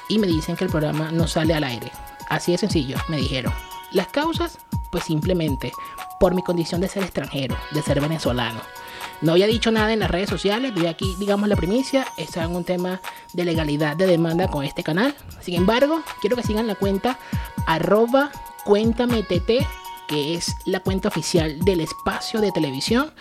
y 0.10 0.19
me 0.19 0.27
dicen 0.27 0.57
que 0.57 0.65
el 0.65 0.69
programa 0.69 1.10
no 1.12 1.25
sale 1.25 1.53
al 1.53 1.63
aire. 1.63 1.89
Así 2.29 2.51
de 2.51 2.57
sencillo, 2.57 2.97
me 3.07 3.17
dijeron. 3.17 3.53
Las 3.93 4.07
causas, 4.07 4.57
pues 4.91 5.05
simplemente 5.05 5.71
por 6.19 6.36
mi 6.36 6.43
condición 6.43 6.81
de 6.81 6.88
ser 6.88 7.03
extranjero, 7.03 7.55
de 7.71 7.81
ser 7.81 7.99
venezolano. 8.01 8.62
No 9.21 9.34
había 9.34 9.47
dicho 9.47 9.71
nada 9.71 9.93
en 9.93 9.99
las 9.99 10.12
redes 10.12 10.29
sociales, 10.29 10.73
doy 10.75 10.88
aquí, 10.88 11.15
digamos, 11.17 11.47
la 11.47 11.55
primicia. 11.55 12.05
Está 12.17 12.43
en 12.43 12.55
un 12.55 12.63
tema 12.63 13.01
de 13.34 13.45
legalidad 13.45 13.95
de 13.95 14.07
demanda 14.07 14.47
con 14.47 14.65
este 14.65 14.84
canal. 14.84 15.15
Sin 15.39 15.55
embargo, 15.55 16.01
quiero 16.19 16.36
que 16.36 16.43
sigan 16.43 16.67
la 16.67 16.75
cuenta 16.75 17.17
arroba 17.67 18.31
cuéntame 18.63 19.24
TT, 19.24 19.65
que 20.08 20.36
es 20.36 20.56
la 20.65 20.80
cuenta 20.82 21.08
oficial 21.08 21.60
del 21.60 21.82
espacio 21.82 22.41
de 22.41 22.52
televisión. 22.52 23.12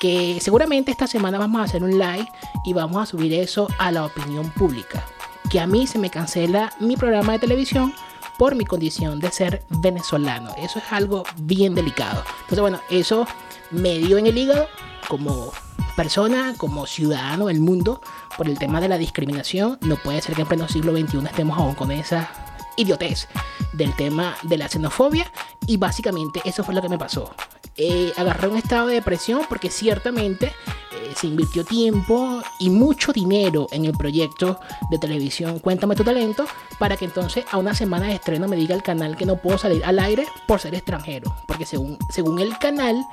Que 0.00 0.38
seguramente 0.40 0.92
esta 0.92 1.08
semana 1.08 1.38
vamos 1.38 1.60
a 1.60 1.64
hacer 1.64 1.82
un 1.82 1.98
live 1.98 2.28
y 2.64 2.72
vamos 2.72 3.02
a 3.02 3.06
subir 3.06 3.34
eso 3.34 3.66
a 3.78 3.90
la 3.90 4.04
opinión 4.04 4.48
pública. 4.50 5.04
Que 5.50 5.60
a 5.60 5.66
mí 5.66 5.86
se 5.86 5.98
me 5.98 6.10
cancela 6.10 6.72
mi 6.78 6.96
programa 6.96 7.32
de 7.32 7.40
televisión 7.40 7.92
por 8.38 8.54
mi 8.54 8.64
condición 8.64 9.18
de 9.18 9.32
ser 9.32 9.64
venezolano. 9.82 10.54
Eso 10.56 10.78
es 10.78 10.84
algo 10.92 11.24
bien 11.38 11.74
delicado. 11.74 12.22
Entonces, 12.42 12.60
bueno, 12.60 12.80
eso 12.88 13.26
me 13.72 13.98
dio 13.98 14.16
en 14.18 14.28
el 14.28 14.38
hígado 14.38 14.68
como 15.08 15.52
persona, 15.96 16.54
como 16.56 16.86
ciudadano 16.86 17.46
del 17.46 17.58
mundo, 17.58 18.00
por 18.36 18.48
el 18.48 18.56
tema 18.56 18.80
de 18.80 18.88
la 18.88 18.98
discriminación. 18.98 19.78
No 19.80 19.96
puede 19.96 20.22
ser 20.22 20.36
que 20.36 20.42
en 20.42 20.48
pleno 20.48 20.68
siglo 20.68 20.92
XXI 20.92 21.26
estemos 21.26 21.58
aún 21.58 21.74
con 21.74 21.90
esa 21.90 22.30
idiotez 22.78 23.28
del 23.74 23.94
tema 23.94 24.36
de 24.42 24.56
la 24.56 24.68
xenofobia. 24.68 25.30
Y 25.66 25.76
básicamente 25.76 26.40
eso 26.44 26.64
fue 26.64 26.74
lo 26.74 26.80
que 26.80 26.88
me 26.88 26.98
pasó. 26.98 27.34
Eh, 27.76 28.12
agarré 28.16 28.48
un 28.48 28.56
estado 28.56 28.88
de 28.88 28.94
depresión 28.94 29.42
porque 29.48 29.70
ciertamente 29.70 30.46
eh, 30.46 31.12
se 31.14 31.28
invirtió 31.28 31.64
tiempo 31.64 32.42
y 32.58 32.70
mucho 32.70 33.12
dinero 33.12 33.68
en 33.70 33.84
el 33.84 33.92
proyecto 33.92 34.58
de 34.90 34.98
televisión 34.98 35.60
Cuéntame 35.60 35.94
tu 35.94 36.02
talento 36.02 36.46
para 36.80 36.96
que 36.96 37.04
entonces 37.04 37.44
a 37.52 37.56
una 37.56 37.74
semana 37.76 38.06
de 38.06 38.14
estreno 38.14 38.48
me 38.48 38.56
diga 38.56 38.74
el 38.74 38.82
canal 38.82 39.16
que 39.16 39.26
no 39.26 39.36
puedo 39.36 39.58
salir 39.58 39.84
al 39.84 40.00
aire 40.00 40.26
por 40.48 40.58
ser 40.58 40.74
extranjero. 40.74 41.36
Porque 41.46 41.66
según, 41.66 41.98
según 42.08 42.40
el 42.40 42.58
canal 42.58 43.06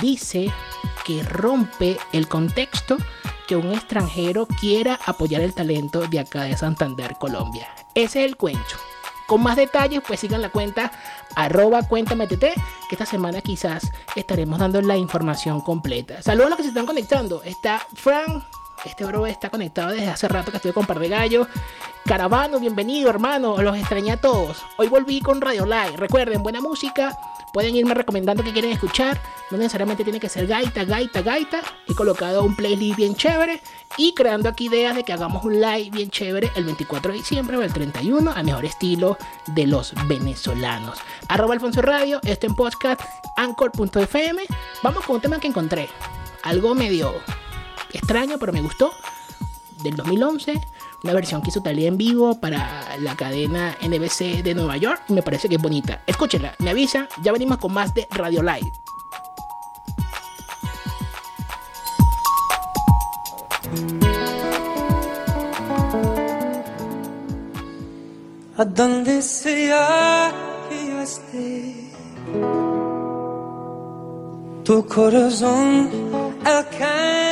dice 0.00 0.52
que 1.04 1.24
rompe 1.24 1.96
el 2.12 2.28
contexto 2.28 2.98
que 3.48 3.56
un 3.56 3.72
extranjero 3.72 4.46
quiera 4.46 5.00
apoyar 5.04 5.42
el 5.42 5.52
talento 5.52 6.06
de 6.06 6.20
acá 6.20 6.44
de 6.44 6.56
Santander, 6.56 7.16
Colombia. 7.18 7.68
Ese 7.94 8.20
es 8.20 8.26
el 8.26 8.36
cuento. 8.36 8.76
Con 9.26 9.42
más 9.42 9.56
detalles, 9.56 10.02
pues 10.06 10.20
sigan 10.20 10.42
la 10.42 10.50
cuenta 10.50 10.92
arroba 11.34 11.80
que 11.88 12.54
esta 12.90 13.06
semana 13.06 13.40
quizás 13.40 13.90
estaremos 14.16 14.58
dando 14.58 14.80
la 14.82 14.96
información 14.96 15.60
completa. 15.60 16.22
Saludos 16.22 16.46
a 16.46 16.50
los 16.50 16.56
que 16.56 16.62
se 16.64 16.68
están 16.70 16.86
conectando. 16.86 17.42
Está 17.42 17.80
Frank, 17.94 18.42
este 18.84 19.04
bro 19.04 19.26
está 19.26 19.48
conectado 19.48 19.90
desde 19.90 20.08
hace 20.08 20.28
rato 20.28 20.50
que 20.50 20.56
estoy 20.56 20.72
con 20.72 20.86
Par 20.86 20.98
de 20.98 21.08
Gallo. 21.08 21.46
Caravano, 22.04 22.58
bienvenido 22.58 23.08
hermano, 23.10 23.62
los 23.62 23.76
extrañé 23.76 24.12
a 24.12 24.16
todos. 24.20 24.64
Hoy 24.76 24.88
volví 24.88 25.20
con 25.20 25.40
Radio 25.40 25.64
Live. 25.64 25.96
Recuerden, 25.96 26.42
buena 26.42 26.60
música. 26.60 27.16
Pueden 27.52 27.76
irme 27.76 27.94
recomendando 27.94 28.42
que 28.42 28.52
quieren 28.52 28.72
escuchar. 28.72 29.20
No 29.50 29.58
necesariamente 29.58 30.04
tiene 30.04 30.18
que 30.18 30.28
ser 30.28 30.46
gaita, 30.46 30.84
gaita, 30.84 31.20
gaita. 31.20 31.62
He 31.86 31.94
colocado 31.94 32.42
un 32.44 32.56
playlist 32.56 32.96
bien 32.96 33.14
chévere 33.14 33.60
y 33.98 34.14
creando 34.14 34.48
aquí 34.48 34.66
ideas 34.66 34.96
de 34.96 35.04
que 35.04 35.12
hagamos 35.12 35.44
un 35.44 35.60
live 35.60 35.90
bien 35.90 36.10
chévere 36.10 36.50
el 36.56 36.64
24 36.64 37.12
de 37.12 37.18
diciembre 37.18 37.56
o 37.58 37.62
el 37.62 37.72
31 37.72 38.30
a 38.30 38.42
mejor 38.42 38.64
estilo 38.64 39.18
de 39.48 39.66
los 39.66 39.92
venezolanos. 40.06 40.98
Arroba 41.28 41.54
Alfonso 41.54 41.82
Radio, 41.82 42.20
este 42.24 42.46
en 42.46 42.54
podcast, 42.54 43.00
anchor.fm. 43.36 44.42
Vamos 44.82 45.04
con 45.04 45.16
un 45.16 45.22
tema 45.22 45.38
que 45.38 45.48
encontré. 45.48 45.88
Algo 46.42 46.74
medio 46.74 47.12
extraño, 47.92 48.38
pero 48.38 48.52
me 48.52 48.62
gustó. 48.62 48.92
Del 49.82 49.96
2011 49.96 50.60
una 51.02 51.12
versión 51.14 51.42
que 51.42 51.50
hizo 51.50 51.62
Talía 51.62 51.88
en 51.88 51.96
vivo 51.96 52.38
para 52.38 52.96
la 52.98 53.16
cadena 53.16 53.76
NBC 53.80 54.42
de 54.42 54.54
Nueva 54.54 54.76
York 54.76 55.02
me 55.08 55.22
parece 55.22 55.48
que 55.48 55.56
es 55.56 55.62
bonita. 55.62 56.02
Escúchenla, 56.06 56.54
me 56.58 56.70
avisa, 56.70 57.08
ya 57.22 57.32
venimos 57.32 57.58
con 57.58 57.72
más 57.72 57.92
de 57.94 58.06
Radio 58.10 58.42
Live. 58.42 58.72
A 68.58 68.64
donde 68.64 69.22
sea 69.22 70.32
que 70.68 71.02
esté, 71.02 71.92
tu 74.64 74.86
corazón 74.86 75.90
alcanzaré 76.44 77.31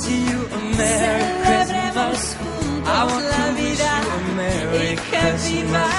Wish 0.00 0.12
you 0.12 0.46
a 0.46 0.58
Merry 0.78 1.44
Christmas. 1.44 2.36
I 2.86 3.04
want 3.04 3.26
to 3.36 3.52
wish 3.60 3.80
you 3.80 4.00
a 4.16 4.34
Merry 4.34 4.96
Christmas. 4.96 5.92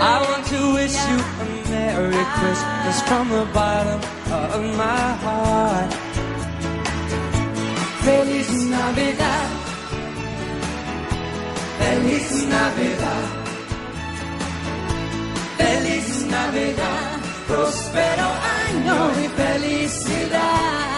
I 0.00 0.26
want 0.28 0.46
to 0.46 0.60
wish 0.74 0.96
you 1.06 1.18
a 1.38 1.70
Merry 1.70 2.24
Christmas 2.38 2.96
from 3.06 3.28
the 3.28 3.44
bottom 3.54 4.00
of 4.32 4.76
my 4.76 5.12
heart. 5.22 5.94
Feliz 8.02 8.50
Navidad. 8.74 9.50
Feliz 11.78 12.44
Navidad. 12.56 13.26
Feliz 15.58 16.26
Navidad. 16.26 17.20
próspero 17.46 18.28
año 18.66 19.12
y 19.22 19.28
felicidad. 19.28 20.97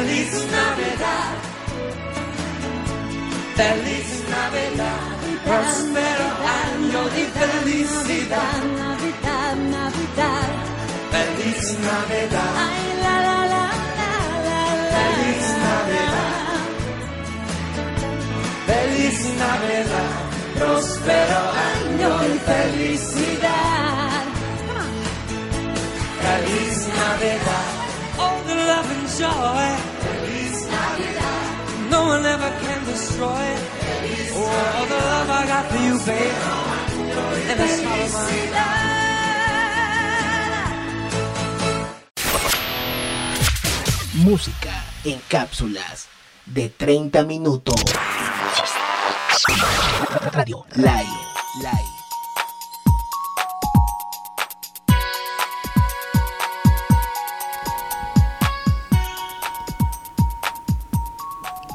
Feliz 0.00 0.32
Navidad, 0.50 1.32
Feliz 3.54 4.08
Navidad, 4.30 5.10
próspero 5.44 6.28
año 6.64 7.02
y 7.20 7.24
felicidad. 7.38 8.62
Navidad, 8.80 9.56
Navidad. 9.76 10.48
Feliz 11.12 11.78
Navidad, 11.80 12.54
Ay, 12.56 12.84
la, 13.02 13.16
la, 13.26 13.40
la, 13.52 13.66
la, 14.00 14.12
la. 14.48 14.62
Feliz 14.96 15.46
Navidad. 15.68 16.60
Feliz 18.70 19.18
Navidad, 19.44 20.14
próspero 20.56 21.40
año 21.74 22.10
y 22.24 22.38
felicidad. 22.48 24.24
Feliz 26.24 26.88
Navidad. 26.88 27.80
All 28.18 28.42
the 28.44 28.54
love 28.54 28.90
and 28.90 29.08
joy. 29.18 29.89
Feliz 32.10 32.16
Navidad. 32.16 32.16
No 32.16 32.16
one 32.16 32.26
ever 32.26 32.50
can 32.60 32.84
destroy 32.86 33.42
it. 33.42 33.60
Oh, 34.34 34.76
all 34.76 34.86
the 34.86 34.94
love 34.94 35.30
I 35.30 35.46
got 35.46 35.66
for 35.70 35.78
you, 35.78 35.98
babe. 36.06 36.34
And 37.50 37.60
it's 37.60 37.78
all 37.86 38.08
mine. 38.12 38.50
Música 44.24 44.84
en 45.04 45.20
cápsulas 45.28 46.08
de 46.46 46.68
30 46.68 47.22
minutos. 47.24 47.80
Radio 50.32 50.66
Live. 50.76 51.06
Live. 51.62 51.89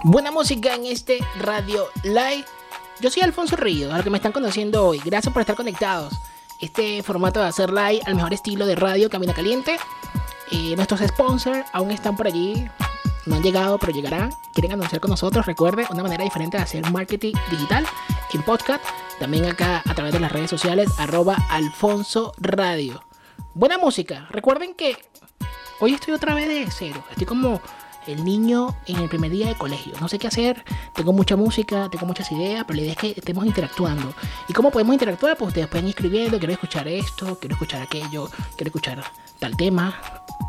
Buena 0.08 0.30
música 0.30 0.76
en 0.76 0.86
este 0.86 1.18
Radio 1.40 1.88
Live. 2.04 2.46
Yo 3.02 3.10
soy 3.10 3.24
Alfonso 3.24 3.56
Ríos, 3.56 3.92
a 3.92 3.96
los 3.96 4.04
que 4.04 4.12
me 4.12 4.18
están 4.18 4.34
conociendo 4.34 4.86
hoy. 4.86 5.02
Gracias 5.04 5.34
por 5.34 5.42
estar 5.42 5.56
conectados. 5.56 6.14
Este 6.62 7.02
formato 7.02 7.40
de 7.40 7.48
hacer 7.48 7.72
live 7.72 8.02
al 8.06 8.14
mejor 8.14 8.32
estilo 8.32 8.68
de 8.68 8.76
radio 8.76 9.10
Camina 9.10 9.34
Caliente. 9.34 9.80
Eh, 10.52 10.76
nuestros 10.76 11.00
sponsors 11.00 11.66
aún 11.74 11.90
están 11.90 12.16
por 12.16 12.28
allí. 12.28 12.70
No 13.26 13.38
han 13.38 13.42
llegado, 13.42 13.80
pero 13.80 13.94
llegarán. 13.94 14.30
Quieren 14.54 14.74
anunciar 14.74 15.02
con 15.02 15.10
nosotros. 15.10 15.44
Recuerde, 15.48 15.88
una 15.90 16.04
manera 16.04 16.24
diferente 16.24 16.58
de 16.58 16.64
hacer 16.64 16.92
marketing 16.92 17.34
digital 17.50 17.88
en 18.32 18.44
podcast. 18.44 18.84
También 19.20 19.46
acá 19.46 19.82
a 19.88 19.96
través 19.96 20.14
de 20.14 20.20
las 20.20 20.32
redes 20.32 20.52
sociales, 20.52 20.88
arroba 21.00 21.36
Alfonso 21.50 22.32
Radio. 22.38 23.04
Buena 23.56 23.80
música. 23.80 24.28
Recuerden 24.30 24.76
que 24.76 25.00
hoy 25.80 25.96
estoy 25.96 26.14
otra 26.14 26.36
vez 26.36 26.48
de 26.48 26.68
cero. 26.70 27.04
Estoy 27.10 27.26
como 27.26 27.60
el 28.08 28.24
niño 28.24 28.76
en 28.86 28.98
el 28.98 29.10
primer 29.10 29.32
día 29.32 29.48
de 29.48 29.56
colegio. 29.56 29.94
No 30.00 30.08
sé 30.08 30.20
qué 30.20 30.28
hacer. 30.28 30.64
Tengo 30.94 31.14
mucha 31.14 31.36
música, 31.36 31.90
tengo 31.90 32.06
muchas 32.06 32.32
ideas, 32.32 32.64
pero 32.68 32.78
la 32.78 32.82
idea 32.84 32.94
es 32.94 32.98
que 32.98 33.14
estemos 33.18 33.46
interactuando. 33.46 34.14
¿Y 34.48 34.54
cómo 34.54 34.72
podemos 34.72 34.94
interactuar? 34.94 35.38
Pues 35.38 35.50
ustedes 35.50 35.68
pueden 35.68 35.86
ir 35.86 35.90
escribiendo. 35.90 36.38
Quiero 36.38 36.54
escuchar 36.54 36.88
esto, 36.88 37.38
quiero 37.40 37.56
escuchar 37.56 37.82
aquello, 37.82 38.30
quiero 38.56 38.70
escuchar 38.70 39.04
tal 39.40 39.56
tema. 39.58 40.00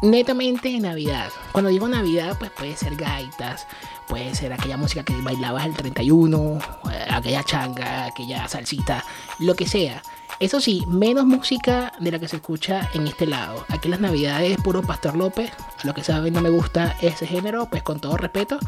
Netamente 0.02 0.68
en 0.74 0.82
Navidad. 0.82 1.30
Cuando 1.52 1.70
digo 1.70 1.88
Navidad, 1.88 2.36
pues 2.38 2.50
puede 2.50 2.76
ser 2.76 2.96
gaitas, 2.96 3.66
puede 4.08 4.34
ser 4.34 4.52
aquella 4.52 4.76
música 4.76 5.04
que 5.04 5.14
bailabas 5.22 5.64
el 5.66 5.74
31, 5.74 6.58
eh, 6.92 7.06
aquella 7.08 7.42
changa, 7.44 8.06
aquella 8.06 8.46
salsita, 8.48 9.04
lo 9.38 9.54
que 9.54 9.66
sea. 9.66 10.02
Eso 10.38 10.60
sí, 10.60 10.84
menos 10.86 11.24
música 11.24 11.92
de 11.98 12.12
la 12.12 12.18
que 12.18 12.28
se 12.28 12.36
escucha 12.36 12.90
en 12.92 13.06
este 13.06 13.24
lado. 13.24 13.64
Aquí 13.68 13.88
las 13.88 14.00
navidades 14.00 14.58
puro 14.58 14.82
Pastor 14.82 15.16
López. 15.16 15.50
A 15.82 15.86
lo 15.86 15.94
que 15.94 16.04
saben 16.04 16.34
no 16.34 16.42
me 16.42 16.50
gusta 16.50 16.94
ese 17.00 17.26
género, 17.26 17.66
pues 17.70 17.82
con 17.82 18.00
todo 18.00 18.18
respeto. 18.18 18.58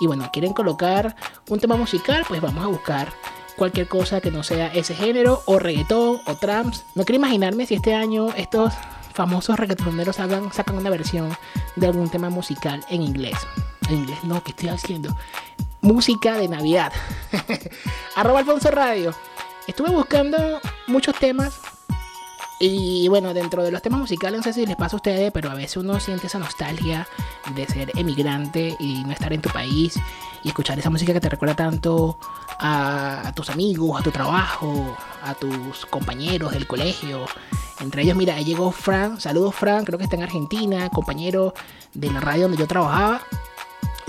Y 0.00 0.06
bueno, 0.06 0.30
quieren 0.32 0.54
colocar 0.54 1.14
un 1.50 1.60
tema 1.60 1.76
musical, 1.76 2.24
pues 2.26 2.40
vamos 2.40 2.64
a 2.64 2.68
buscar 2.68 3.12
cualquier 3.56 3.86
cosa 3.86 4.22
que 4.22 4.30
no 4.30 4.42
sea 4.42 4.68
ese 4.68 4.94
género, 4.94 5.42
o 5.44 5.58
reggaetón, 5.58 6.20
o 6.26 6.34
trams. 6.36 6.84
No 6.94 7.04
quiero 7.04 7.16
imaginarme 7.16 7.66
si 7.66 7.74
este 7.74 7.94
año 7.94 8.28
estos 8.34 8.72
famosos 9.12 9.58
reggaetoneros 9.58 10.16
sacan 10.16 10.78
una 10.78 10.88
versión 10.88 11.36
de 11.76 11.86
algún 11.86 12.08
tema 12.08 12.30
musical 12.30 12.82
en 12.88 13.02
inglés. 13.02 13.36
En 13.90 13.96
inglés 13.96 14.24
no, 14.24 14.42
¿qué 14.42 14.52
estoy 14.52 14.70
haciendo? 14.70 15.14
Música 15.82 16.38
de 16.38 16.48
Navidad. 16.48 16.92
Arroba 18.16 18.38
Alfonso 18.38 18.70
Radio. 18.70 19.14
Estuve 19.66 19.90
buscando 19.90 20.60
muchos 20.90 21.16
temas. 21.16 21.60
Y 22.62 23.08
bueno, 23.08 23.32
dentro 23.32 23.62
de 23.62 23.70
los 23.70 23.80
temas 23.80 24.00
musicales, 24.00 24.36
no 24.36 24.44
sé 24.44 24.52
si 24.52 24.66
les 24.66 24.76
pasa 24.76 24.96
a 24.96 24.98
ustedes, 24.98 25.32
pero 25.32 25.50
a 25.50 25.54
veces 25.54 25.78
uno 25.78 25.98
siente 25.98 26.26
esa 26.26 26.38
nostalgia 26.38 27.08
de 27.54 27.66
ser 27.66 27.90
emigrante 27.96 28.76
y 28.78 29.02
no 29.04 29.12
estar 29.12 29.32
en 29.32 29.40
tu 29.40 29.48
país 29.48 29.98
y 30.44 30.48
escuchar 30.48 30.78
esa 30.78 30.90
música 30.90 31.14
que 31.14 31.20
te 31.20 31.30
recuerda 31.30 31.54
tanto 31.54 32.18
a, 32.58 33.28
a 33.28 33.32
tus 33.34 33.48
amigos, 33.48 33.98
a 33.98 34.02
tu 34.02 34.10
trabajo, 34.10 34.94
a 35.22 35.34
tus 35.34 35.86
compañeros 35.86 36.52
del 36.52 36.66
colegio. 36.66 37.24
Entre 37.80 38.02
ellos, 38.02 38.14
mira, 38.14 38.34
ahí 38.34 38.44
llegó 38.44 38.72
Fran. 38.72 39.18
Saludos, 39.18 39.54
Fran. 39.54 39.86
Creo 39.86 39.96
que 39.96 40.04
está 40.04 40.16
en 40.16 40.24
Argentina, 40.24 40.90
compañero 40.90 41.54
de 41.94 42.10
la 42.10 42.20
radio 42.20 42.42
donde 42.42 42.58
yo 42.58 42.66
trabajaba. 42.66 43.22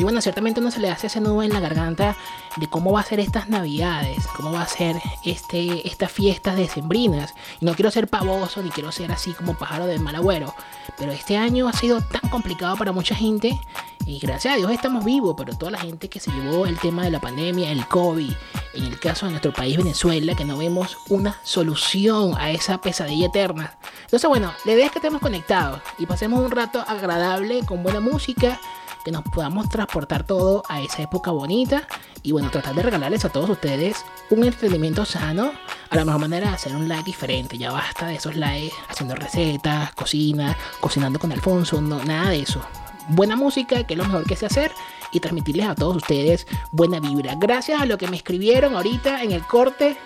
Y 0.01 0.03
bueno, 0.03 0.19
ciertamente 0.19 0.59
uno 0.59 0.71
se 0.71 0.79
le 0.79 0.89
hace 0.89 1.05
ese 1.05 1.21
nudo 1.21 1.43
en 1.43 1.53
la 1.53 1.59
garganta 1.59 2.17
de 2.57 2.65
cómo 2.65 2.91
va 2.91 3.01
a 3.01 3.03
ser 3.03 3.19
estas 3.19 3.49
navidades, 3.49 4.25
cómo 4.35 4.51
va 4.51 4.63
a 4.63 4.67
ser 4.67 4.95
este, 5.23 5.87
estas 5.87 6.11
fiestas 6.11 6.55
decembrinas. 6.55 7.35
Y 7.59 7.65
no 7.65 7.75
quiero 7.75 7.91
ser 7.91 8.07
pavoso, 8.07 8.63
ni 8.63 8.71
quiero 8.71 8.91
ser 8.91 9.11
así 9.11 9.31
como 9.33 9.53
pájaro 9.53 9.85
de 9.85 9.99
mal 9.99 10.15
agüero. 10.15 10.55
Pero 10.97 11.11
este 11.11 11.37
año 11.37 11.67
ha 11.67 11.73
sido 11.73 12.01
tan 12.01 12.31
complicado 12.31 12.77
para 12.77 12.91
mucha 12.91 13.13
gente. 13.13 13.61
Y 14.07 14.17
gracias 14.17 14.55
a 14.55 14.57
Dios 14.57 14.71
estamos 14.71 15.05
vivos, 15.05 15.35
pero 15.37 15.55
toda 15.55 15.73
la 15.73 15.79
gente 15.79 16.09
que 16.09 16.19
se 16.19 16.31
llevó 16.31 16.65
el 16.65 16.79
tema 16.79 17.03
de 17.03 17.11
la 17.11 17.21
pandemia, 17.21 17.71
el 17.71 17.85
COVID, 17.85 18.33
en 18.73 18.83
el 18.83 18.99
caso 18.99 19.27
de 19.27 19.33
nuestro 19.33 19.53
país 19.53 19.77
Venezuela, 19.77 20.33
que 20.33 20.45
no 20.45 20.57
vemos 20.57 20.97
una 21.09 21.39
solución 21.43 22.33
a 22.39 22.49
esa 22.49 22.81
pesadilla 22.81 23.27
eterna. 23.27 23.77
Entonces, 24.05 24.27
bueno, 24.27 24.51
la 24.65 24.71
idea 24.71 24.89
que 24.89 24.97
estemos 24.97 25.21
conectados 25.21 25.79
y 25.99 26.07
pasemos 26.07 26.43
un 26.43 26.49
rato 26.49 26.83
agradable 26.87 27.63
con 27.67 27.83
buena 27.83 27.99
música, 27.99 28.59
que 29.03 29.11
nos 29.11 29.23
podamos 29.23 29.69
transportar 29.69 30.25
todo 30.25 30.63
a 30.69 30.81
esa 30.81 31.01
época 31.01 31.31
bonita 31.31 31.87
y 32.23 32.31
bueno, 32.31 32.49
tratar 32.49 32.75
de 32.75 32.83
regalarles 32.83 33.25
a 33.25 33.29
todos 33.29 33.49
ustedes 33.49 34.05
un 34.29 34.43
entretenimiento 34.43 35.05
sano. 35.05 35.51
A 35.89 35.95
la 35.95 36.05
mejor 36.05 36.21
manera 36.21 36.49
de 36.49 36.55
hacer 36.55 36.75
un 36.75 36.87
live 36.87 37.03
diferente. 37.03 37.57
Ya 37.57 37.71
basta 37.71 38.07
de 38.07 38.15
esos 38.15 38.35
lives 38.35 38.73
haciendo 38.87 39.15
recetas, 39.15 39.93
cocina, 39.93 40.55
cocinando 40.79 41.19
con 41.19 41.31
Alfonso, 41.31 41.81
no, 41.81 42.03
nada 42.03 42.29
de 42.29 42.41
eso. 42.41 42.61
Buena 43.09 43.35
música, 43.35 43.83
que 43.85 43.95
es 43.95 43.97
lo 43.97 44.05
mejor 44.05 44.23
que 44.23 44.35
sé 44.35 44.45
hacer, 44.45 44.71
y 45.11 45.19
transmitirles 45.19 45.67
a 45.67 45.75
todos 45.75 45.97
ustedes 45.97 46.47
buena 46.71 46.99
vibra. 46.99 47.35
Gracias 47.37 47.81
a 47.81 47.85
lo 47.85 47.97
que 47.97 48.07
me 48.07 48.17
escribieron 48.17 48.75
ahorita 48.75 49.23
en 49.23 49.31
el 49.31 49.45
corte. 49.45 49.97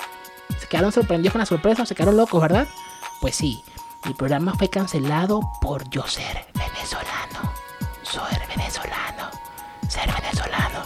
Se 0.59 0.67
quedaron 0.67 0.91
sorprendidos 0.91 1.33
con 1.33 1.39
la 1.39 1.45
sorpresa, 1.45 1.85
se 1.85 1.95
quedaron 1.95 2.17
locos, 2.17 2.41
¿verdad? 2.41 2.67
Pues 3.21 3.35
sí, 3.35 3.63
el 4.05 4.15
programa 4.15 4.53
fue 4.55 4.69
cancelado 4.69 5.41
por 5.61 5.89
yo 5.89 6.05
ser 6.07 6.45
venezolano. 6.53 7.54
Soy 8.15 8.47
venezolano. 8.47 9.29
Ser 9.89 10.09
venezolano. 10.09 10.83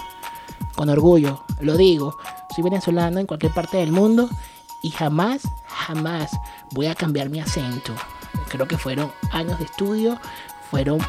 Con 0.74 0.90
orgullo, 0.90 1.44
lo 1.60 1.78
digo. 1.78 2.18
Soy 2.56 2.64
venezolano 2.64 3.20
en 3.20 3.28
cualquier 3.28 3.54
parte 3.54 3.78
del 3.78 3.92
mundo 3.92 4.28
y 4.82 4.90
jamás, 4.90 5.44
jamás 5.68 6.32
voy 6.72 6.88
a 6.88 6.96
cambiar 6.96 7.30
mi 7.30 7.40
acento. 7.40 7.94
Creo 8.48 8.68
que 8.68 8.80
fueron 8.80 9.12
años 9.32 9.60
de 9.60 9.66
estudio, 9.66 10.20
fueron 10.72 11.06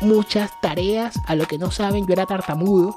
muchas 0.00 0.58
tareas. 0.62 1.20
A 1.26 1.34
lo 1.34 1.44
que 1.44 1.58
no 1.58 1.70
saben, 1.70 2.06
yo 2.06 2.14
era 2.14 2.24
tartamudo 2.24 2.96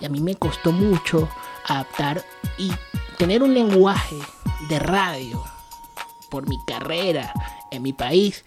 y 0.00 0.04
a 0.04 0.08
mí 0.08 0.18
me 0.18 0.34
costó 0.34 0.72
mucho 0.72 1.28
adaptar 1.68 2.24
y 2.58 2.72
tener 3.16 3.44
un 3.44 3.54
lenguaje 3.54 4.18
de 4.68 4.80
radio 4.80 5.44
por 6.30 6.48
mi 6.48 6.58
carrera 6.64 7.32
en 7.70 7.82
mi 7.82 7.92
país 7.92 8.42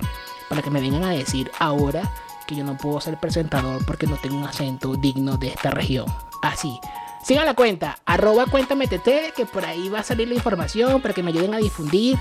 para 0.49 0.62
que 0.62 0.69
me 0.69 0.81
vengan 0.81 1.05
a 1.05 1.12
decir 1.12 1.49
ahora 1.57 2.12
que 2.52 2.58
yo 2.58 2.66
no 2.66 2.78
puedo 2.78 3.00
ser 3.00 3.18
presentador 3.18 3.84
porque 3.86 4.08
no 4.08 4.18
tengo 4.18 4.36
un 4.36 4.44
acento 4.44 4.96
digno 4.96 5.38
de 5.38 5.48
esta 5.48 5.72
región. 5.72 6.06
Así. 6.42 6.80
Sigan 7.24 7.46
la 7.46 7.54
cuenta, 7.54 8.00
arroba 8.06 8.48
cuéntame 8.48 8.88
que 8.88 9.46
por 9.46 9.64
ahí 9.64 9.90
va 9.90 10.00
a 10.00 10.04
salir 10.04 10.28
la 10.28 10.34
información 10.34 11.02
para 11.02 11.14
que 11.14 11.22
me 11.22 11.30
ayuden 11.30 11.54
a 11.54 11.58
difundir. 11.58 12.18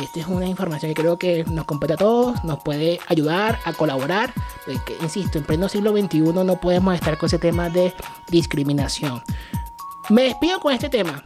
Esta 0.00 0.20
es 0.20 0.26
una 0.26 0.46
información 0.46 0.94
que 0.94 1.02
creo 1.02 1.18
que 1.18 1.44
nos 1.44 1.64
compete 1.66 1.94
a 1.94 1.96
todos, 1.96 2.42
nos 2.44 2.62
puede 2.62 3.00
ayudar 3.08 3.58
a 3.64 3.72
colaborar. 3.72 4.32
Porque, 4.64 4.96
insisto, 5.02 5.38
en 5.38 5.44
pleno 5.44 5.68
siglo 5.68 5.90
XXI 5.90 6.20
no 6.20 6.60
podemos 6.60 6.94
estar 6.94 7.18
con 7.18 7.26
ese 7.26 7.38
tema 7.38 7.68
de 7.68 7.92
discriminación. 8.30 9.22
Me 10.08 10.22
despido 10.22 10.60
con 10.60 10.72
este 10.72 10.88
tema. 10.88 11.24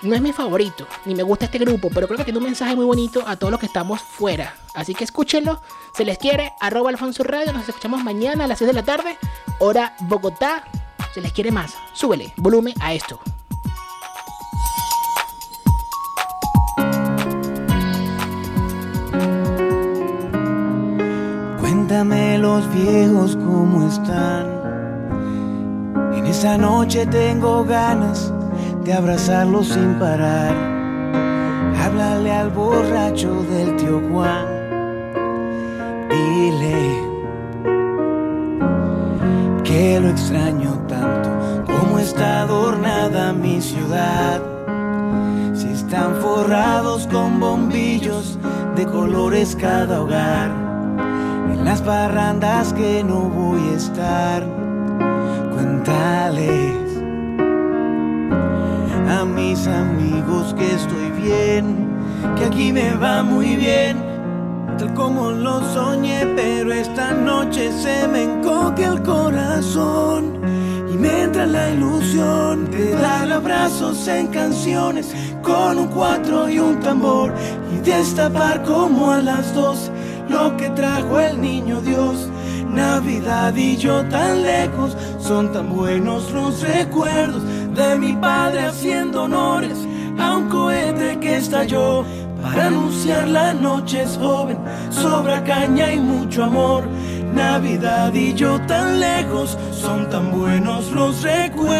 No 0.00 0.14
es 0.14 0.22
mi 0.22 0.32
favorito, 0.32 0.86
ni 1.06 1.16
me 1.16 1.24
gusta 1.24 1.46
este 1.46 1.58
grupo, 1.58 1.90
pero 1.92 2.06
creo 2.06 2.18
que 2.18 2.24
tiene 2.24 2.38
un 2.38 2.44
mensaje 2.44 2.76
muy 2.76 2.84
bonito 2.84 3.24
a 3.26 3.34
todos 3.34 3.50
los 3.50 3.58
que 3.58 3.66
estamos 3.66 4.00
fuera. 4.00 4.54
Así 4.72 4.94
que 4.94 5.02
escúchenlo. 5.02 5.60
Se 5.92 6.04
les 6.04 6.18
quiere, 6.18 6.52
arroba 6.60 6.90
Alfonso 6.90 7.24
Radio. 7.24 7.52
Nos 7.52 7.68
escuchamos 7.68 8.04
mañana 8.04 8.44
a 8.44 8.46
las 8.46 8.58
6 8.58 8.68
de 8.68 8.74
la 8.74 8.84
tarde, 8.84 9.18
hora 9.58 9.96
Bogotá. 10.02 10.62
Se 11.12 11.20
les 11.20 11.32
quiere 11.32 11.50
más. 11.50 11.74
Súbele 11.94 12.32
volumen 12.36 12.74
a 12.80 12.94
esto. 12.94 13.18
Cuéntame 21.58 22.38
los 22.38 22.72
viejos 22.72 23.34
cómo 23.34 23.88
están. 23.88 24.46
En 26.14 26.24
esta 26.24 26.56
noche 26.56 27.04
tengo 27.06 27.64
ganas 27.64 28.32
de 28.88 28.94
abrazarlos 28.94 29.68
sin 29.68 29.98
parar. 29.98 30.56
Háblale 31.78 32.32
al 32.32 32.48
borracho 32.48 33.42
del 33.42 33.76
tío 33.76 34.00
Juan. 34.10 34.46
Dile 36.08 37.02
que 39.62 40.00
lo 40.00 40.08
extraño 40.08 40.72
tanto. 40.88 41.28
Cómo 41.66 41.98
está 41.98 42.40
adornada 42.40 43.34
mi 43.34 43.60
ciudad. 43.60 44.40
Si 45.52 45.68
están 45.68 46.14
forrados 46.22 47.06
con 47.08 47.38
bombillos 47.38 48.38
de 48.74 48.86
colores 48.86 49.54
cada 49.54 50.00
hogar. 50.00 50.50
En 51.52 51.62
las 51.62 51.82
parrandas 51.82 52.72
que 52.72 53.04
no 53.04 53.20
voy 53.28 53.68
a 53.68 53.76
estar. 53.76 54.46
Cuéntales 55.52 56.87
a 59.08 59.24
mis 59.24 59.66
amigos 59.66 60.54
que 60.54 60.74
estoy 60.74 61.10
bien, 61.22 61.88
que 62.36 62.44
aquí 62.44 62.72
me 62.72 62.94
va 62.94 63.22
muy 63.22 63.56
bien, 63.56 63.96
tal 64.76 64.92
como 64.94 65.30
lo 65.30 65.60
soñé, 65.72 66.26
pero 66.36 66.72
esta 66.72 67.12
noche 67.12 67.70
se 67.72 68.06
me 68.06 68.24
encoge 68.24 68.84
el 68.84 69.02
corazón 69.02 70.40
y 70.92 70.96
me 70.96 71.22
entra 71.22 71.46
la 71.46 71.70
ilusión 71.70 72.70
de 72.70 72.90
dar 72.92 73.32
abrazos 73.32 74.06
en 74.08 74.26
canciones 74.28 75.14
con 75.42 75.78
un 75.78 75.88
cuatro 75.88 76.48
y 76.48 76.58
un 76.58 76.78
tambor 76.80 77.32
y 77.72 77.78
destapar 77.78 78.62
como 78.62 79.12
a 79.12 79.22
las 79.22 79.54
dos 79.54 79.90
lo 80.28 80.54
que 80.58 80.68
trajo 80.70 81.18
el 81.18 81.40
niño 81.40 81.80
Dios. 81.80 82.28
Navidad 82.68 83.56
y 83.56 83.76
yo 83.76 84.04
tan 84.04 84.42
lejos, 84.42 84.94
son 85.18 85.50
tan 85.52 85.74
buenos 85.74 86.30
los 86.32 86.60
recuerdos 86.60 87.42
de 87.78 87.96
mi 87.96 88.12
padre 88.14 88.66
haciendo 88.66 89.22
honores 89.22 89.78
a 90.18 90.36
un 90.36 90.48
cohete 90.48 91.16
que 91.20 91.36
estalló 91.36 92.04
para 92.42 92.66
anunciar 92.66 93.28
la 93.28 93.54
noche 93.54 94.02
es 94.02 94.18
joven, 94.18 94.58
sobra 94.90 95.44
caña 95.44 95.92
y 95.92 96.00
mucho 96.00 96.42
amor. 96.44 96.82
Navidad 97.32 98.12
y 98.14 98.34
yo 98.34 98.60
tan 98.66 98.98
lejos, 98.98 99.56
son 99.70 100.10
tan 100.10 100.32
buenos 100.32 100.90
los 100.90 101.22
recuerdos. 101.22 101.78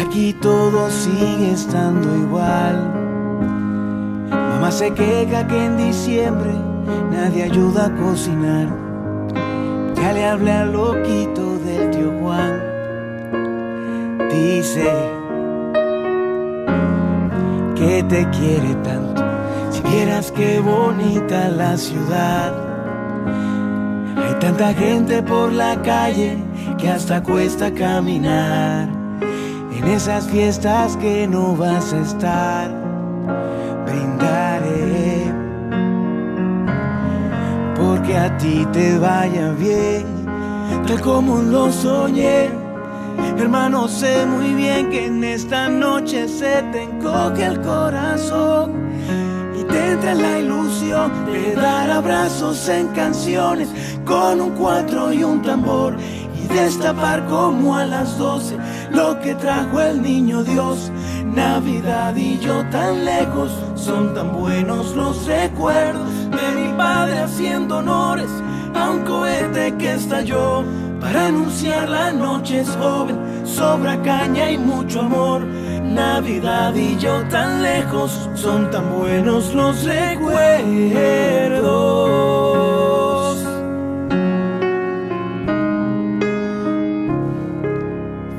Aquí 0.00 0.32
todo 0.40 0.88
sigue 0.90 1.52
estando 1.52 2.16
igual. 2.16 2.90
Mamá 4.30 4.70
se 4.70 4.94
queja 4.94 5.46
que 5.46 5.62
en 5.66 5.76
diciembre 5.76 6.52
nadie 7.10 7.42
ayuda 7.44 7.86
a 7.86 7.94
cocinar. 7.96 8.83
Ya 10.04 10.12
le 10.12 10.26
hablé 10.26 10.52
al 10.52 10.70
loquito 10.70 11.58
del 11.60 11.90
tío 11.90 12.12
Juan. 12.20 12.60
Dice 14.30 14.92
que 17.74 18.02
te 18.02 18.28
quiere 18.28 18.74
tanto. 18.82 19.24
Si 19.70 19.80
vieras 19.80 20.30
qué 20.30 20.60
bonita 20.60 21.48
la 21.48 21.78
ciudad. 21.78 22.52
Hay 24.18 24.34
tanta 24.40 24.74
gente 24.74 25.22
por 25.22 25.50
la 25.50 25.80
calle 25.80 26.36
que 26.76 26.90
hasta 26.90 27.22
cuesta 27.22 27.72
caminar. 27.72 28.90
En 29.74 29.84
esas 29.84 30.26
fiestas 30.26 30.98
que 30.98 31.26
no 31.26 31.56
vas 31.56 31.94
a 31.94 32.00
estar, 32.00 32.83
porque 38.04 38.18
a 38.18 38.36
ti 38.36 38.66
te 38.70 38.98
vaya 38.98 39.52
bien, 39.52 40.04
tal 40.86 41.00
como 41.00 41.38
lo 41.38 41.72
soñé. 41.72 42.50
Hermano, 43.38 43.88
sé 43.88 44.26
muy 44.26 44.52
bien 44.52 44.90
que 44.90 45.06
en 45.06 45.24
esta 45.24 45.70
noche 45.70 46.28
se 46.28 46.62
te 46.70 46.82
encoge 46.82 47.46
el 47.46 47.62
corazón 47.62 48.72
y 49.58 49.64
te 49.64 49.92
entra 49.92 50.14
la 50.14 50.38
ilusión 50.38 51.12
de 51.32 51.54
dar 51.54 51.90
abrazos 51.90 52.68
en 52.68 52.88
canciones 52.88 53.70
con 54.04 54.38
un 54.38 54.50
cuatro 54.50 55.10
y 55.10 55.24
un 55.24 55.40
tambor 55.40 55.96
y 56.36 56.46
destapar 56.48 57.24
como 57.24 57.74
a 57.74 57.86
las 57.86 58.18
doce 58.18 58.58
lo 58.90 59.18
que 59.20 59.34
trajo 59.34 59.80
el 59.80 60.02
niño 60.02 60.44
Dios. 60.44 60.92
Navidad 61.34 62.14
y 62.16 62.38
yo 62.38 62.68
tan 62.70 63.06
lejos, 63.06 63.50
son 63.76 64.12
tan 64.12 64.30
buenos 64.38 64.94
los 64.94 65.24
recuerdos 65.24 66.13
padre 66.76 67.18
haciendo 67.18 67.78
honores 67.78 68.30
a 68.74 68.90
un 68.90 69.00
cohete 69.04 69.74
que 69.78 69.94
estalló 69.94 70.64
para 71.00 71.26
anunciar 71.26 71.88
la 71.88 72.12
noche 72.12 72.60
es 72.60 72.70
joven, 72.70 73.16
sobra 73.44 74.00
caña 74.02 74.50
y 74.50 74.58
mucho 74.58 75.00
amor. 75.00 75.44
Navidad 75.44 76.74
y 76.74 76.96
yo 76.98 77.22
tan 77.28 77.62
lejos, 77.62 78.28
son 78.34 78.70
tan 78.70 78.90
buenos 78.90 79.54
los 79.54 79.84
recuerdos. 79.84 80.34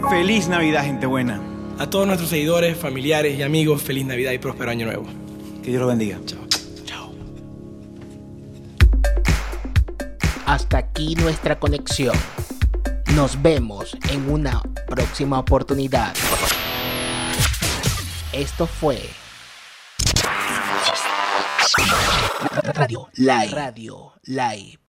Feliz 0.10 0.48
Navidad, 0.50 0.84
gente 0.84 1.06
buena. 1.06 1.40
A 1.78 1.90
todos 1.90 2.08
nuestros 2.08 2.30
seguidores, 2.30 2.78
familiares 2.78 3.38
y 3.38 3.44
amigos, 3.44 3.82
feliz 3.82 4.06
Navidad 4.06 4.32
y 4.32 4.38
próspero 4.40 4.72
año 4.72 4.86
nuevo. 4.86 5.06
Que 5.62 5.70
Dios 5.70 5.82
lo 5.82 5.88
bendiga. 5.88 6.18
Chao. 6.26 6.40
Chao. 6.40 6.45
Hasta 10.46 10.78
aquí 10.78 11.16
nuestra 11.16 11.60
conexión. 11.60 12.16
Nos 13.16 13.42
vemos 13.42 13.98
en 14.12 14.30
una 14.30 14.62
próxima 14.88 15.40
oportunidad. 15.40 16.14
Esto 18.32 18.68
fue 18.68 19.02
Radio 22.76 23.10
Live. 23.16 23.50
Radio 23.52 24.14
Live 24.24 24.85